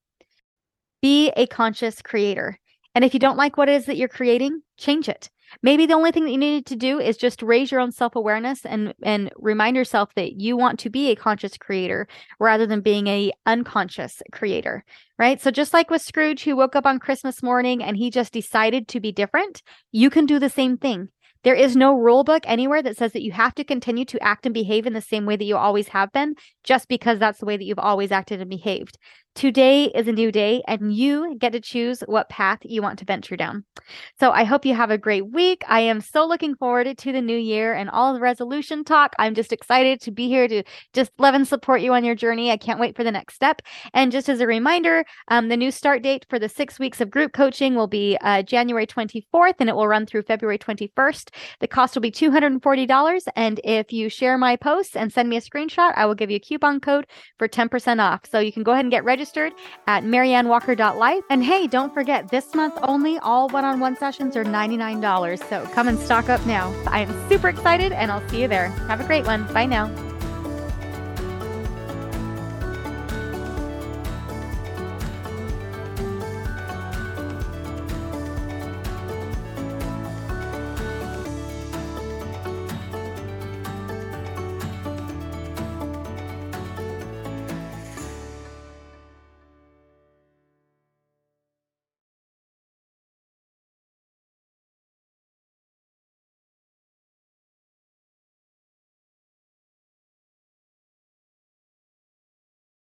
Be 1.00 1.30
a 1.37 1.47
conscious 1.47 2.02
creator. 2.02 2.59
And 2.99 3.05
if 3.05 3.14
you 3.14 3.21
don't 3.21 3.37
like 3.37 3.57
what 3.57 3.69
it 3.69 3.76
is 3.76 3.87
that 3.87 3.97
you're 3.97 4.09
creating, 4.09 4.61
change 4.76 5.09
it. 5.09 5.31
Maybe 5.62 5.87
the 5.87 5.95
only 5.95 6.11
thing 6.11 6.25
that 6.25 6.33
you 6.33 6.37
need 6.37 6.67
to 6.67 6.75
do 6.75 6.99
is 6.99 7.17
just 7.17 7.45
raise 7.45 7.71
your 7.71 7.81
own 7.81 7.93
self-awareness 7.93 8.67
and 8.67 8.93
and 9.05 9.31
remind 9.37 9.76
yourself 9.76 10.12
that 10.17 10.40
you 10.40 10.57
want 10.57 10.81
to 10.81 10.90
be 10.90 11.09
a 11.09 11.14
conscious 11.14 11.57
creator 11.57 12.09
rather 12.40 12.67
than 12.67 12.81
being 12.81 13.07
a 13.07 13.31
unconscious 13.47 14.21
creator, 14.33 14.85
right? 15.17 15.40
So 15.40 15.52
just 15.52 15.73
like 15.73 15.90
with 15.90 16.02
Scrooge 16.02 16.43
who 16.43 16.56
woke 16.56 16.75
up 16.75 16.87
on 16.87 16.99
Christmas 16.99 17.41
morning 17.41 17.84
and 17.84 17.97
he 17.97 18.11
just 18.11 18.32
decided 18.32 18.89
to 18.89 18.99
be 18.99 19.13
different, 19.13 19.63
you 19.93 20.11
can 20.11 20.26
do 20.26 20.41
the 20.41 20.50
same 20.50 20.76
thing. 20.76 21.08
There 21.45 21.54
is 21.54 21.76
no 21.76 21.95
rule 21.95 22.25
book 22.25 22.43
anywhere 22.47 22.82
that 22.82 22.97
says 22.97 23.13
that 23.13 23.23
you 23.23 23.30
have 23.30 23.54
to 23.54 23.65
continue 23.65 24.04
to 24.06 24.21
act 24.21 24.45
and 24.45 24.52
behave 24.52 24.89
in 24.89 24.93
the 24.93 25.00
same 25.00 25.25
way 25.25 25.37
that 25.37 25.45
you 25.45 25.56
always 25.56 25.87
have 25.89 26.11
been 26.11 26.34
just 26.65 26.89
because 26.89 27.21
that's 27.21 27.39
the 27.39 27.47
way 27.47 27.56
that 27.56 27.65
you've 27.65 27.78
always 27.78 28.11
acted 28.11 28.41
and 28.41 28.50
behaved. 28.50 28.99
Today 29.39 29.85
is 29.85 30.09
a 30.09 30.13
new 30.13 30.33
day, 30.33 30.65
and 30.67 30.93
you 30.93 31.37
get 31.39 31.53
to 31.53 31.61
choose 31.61 32.01
what 32.07 32.29
path 32.29 32.59
you 32.65 32.83
want 32.83 32.99
to 32.99 33.05
venture 33.05 33.37
down. 33.37 33.65
So 34.19 34.33
I 34.33 34.43
hope 34.43 34.67
you 34.67 34.75
have 34.75 34.91
a 34.91 34.99
great 34.99 35.31
week. 35.31 35.63
I 35.69 35.79
am 35.79 36.01
so 36.01 36.27
looking 36.27 36.57
forward 36.57 36.99
to 36.99 37.13
the 37.13 37.21
new 37.21 37.37
year 37.39 37.73
and 37.73 37.89
all 37.89 38.13
the 38.13 38.21
resolution 38.21 38.83
talk. 38.83 39.13
I'm 39.17 39.37
just 39.37 39.53
excited 39.53 40.01
to 40.01 40.11
be 40.11 40.27
here 40.27 40.49
to 40.49 40.65
just 40.93 41.13
love 41.19 41.37
and 41.37 41.47
support 41.47 41.83
you 41.83 41.93
on 41.93 42.05
your 42.05 42.17
journey. 42.17 42.51
I 42.51 42.57
can't 42.57 42.81
wait 42.81 42.97
for 42.97 43.05
the 43.05 43.13
next 43.13 43.37
step. 43.37 43.63
And 43.95 44.11
just 44.11 44.29
as 44.29 44.41
a 44.41 44.47
reminder, 44.49 45.05
um, 45.29 45.47
the 45.47 45.57
new 45.57 45.71
start 45.71 46.03
date 46.03 46.27
for 46.29 46.41
the 46.41 46.49
six 46.49 46.81
weeks 46.81 47.01
of 47.01 47.09
group 47.09 47.33
coaching 47.33 47.77
will 47.77 47.87
be 47.87 48.19
uh, 48.23 48.43
January 48.43 48.89
24th, 48.89 49.55
and 49.61 49.69
it 49.69 49.77
will 49.77 49.87
run 49.87 50.05
through 50.05 50.23
February 50.23 50.59
21st. 50.59 51.29
The 51.61 51.69
cost 51.69 51.95
will 51.95 52.03
be 52.03 52.11
$240. 52.11 53.29
And 53.37 53.61
if 53.63 53.93
you 53.93 54.09
share 54.09 54.37
my 54.37 54.57
posts 54.57 54.97
and 54.97 55.13
send 55.13 55.29
me 55.29 55.37
a 55.37 55.41
screenshot, 55.41 55.93
I 55.95 56.07
will 56.07 56.17
give 56.17 56.29
you 56.29 56.39
a 56.39 56.41
coupon 56.41 56.81
code 56.81 57.07
for 57.39 57.47
10% 57.47 58.01
off. 58.01 58.23
So 58.29 58.41
you 58.41 58.53
can 58.53 58.65
go 58.65 58.73
ahead 58.73 58.85
and 58.85 58.91
get 58.91 59.05
registered 59.05 59.27
registered 59.28 59.52
at 59.86 60.04
maryannwalker.life. 60.04 61.25
And 61.30 61.45
hey, 61.45 61.67
don't 61.67 61.93
forget, 61.93 62.28
this 62.28 62.54
month 62.54 62.78
only, 62.82 63.19
all 63.19 63.49
one 63.49 63.64
on 63.64 63.80
one 63.80 63.97
sessions 63.97 64.36
are 64.36 64.45
$99. 64.45 65.49
So 65.49 65.64
come 65.75 65.88
and 65.88 65.99
stock 65.99 66.28
up 66.28 66.45
now. 66.47 66.73
I 66.86 67.00
am 67.00 67.28
super 67.28 67.49
excited 67.49 67.93
and 67.93 68.10
I'll 68.10 68.26
see 68.28 68.43
you 68.43 68.49
there. 68.49 68.69
Have 68.88 69.00
a 69.00 69.04
great 69.04 69.26
one. 69.26 69.50
Bye 69.52 69.67
now. 69.67 70.07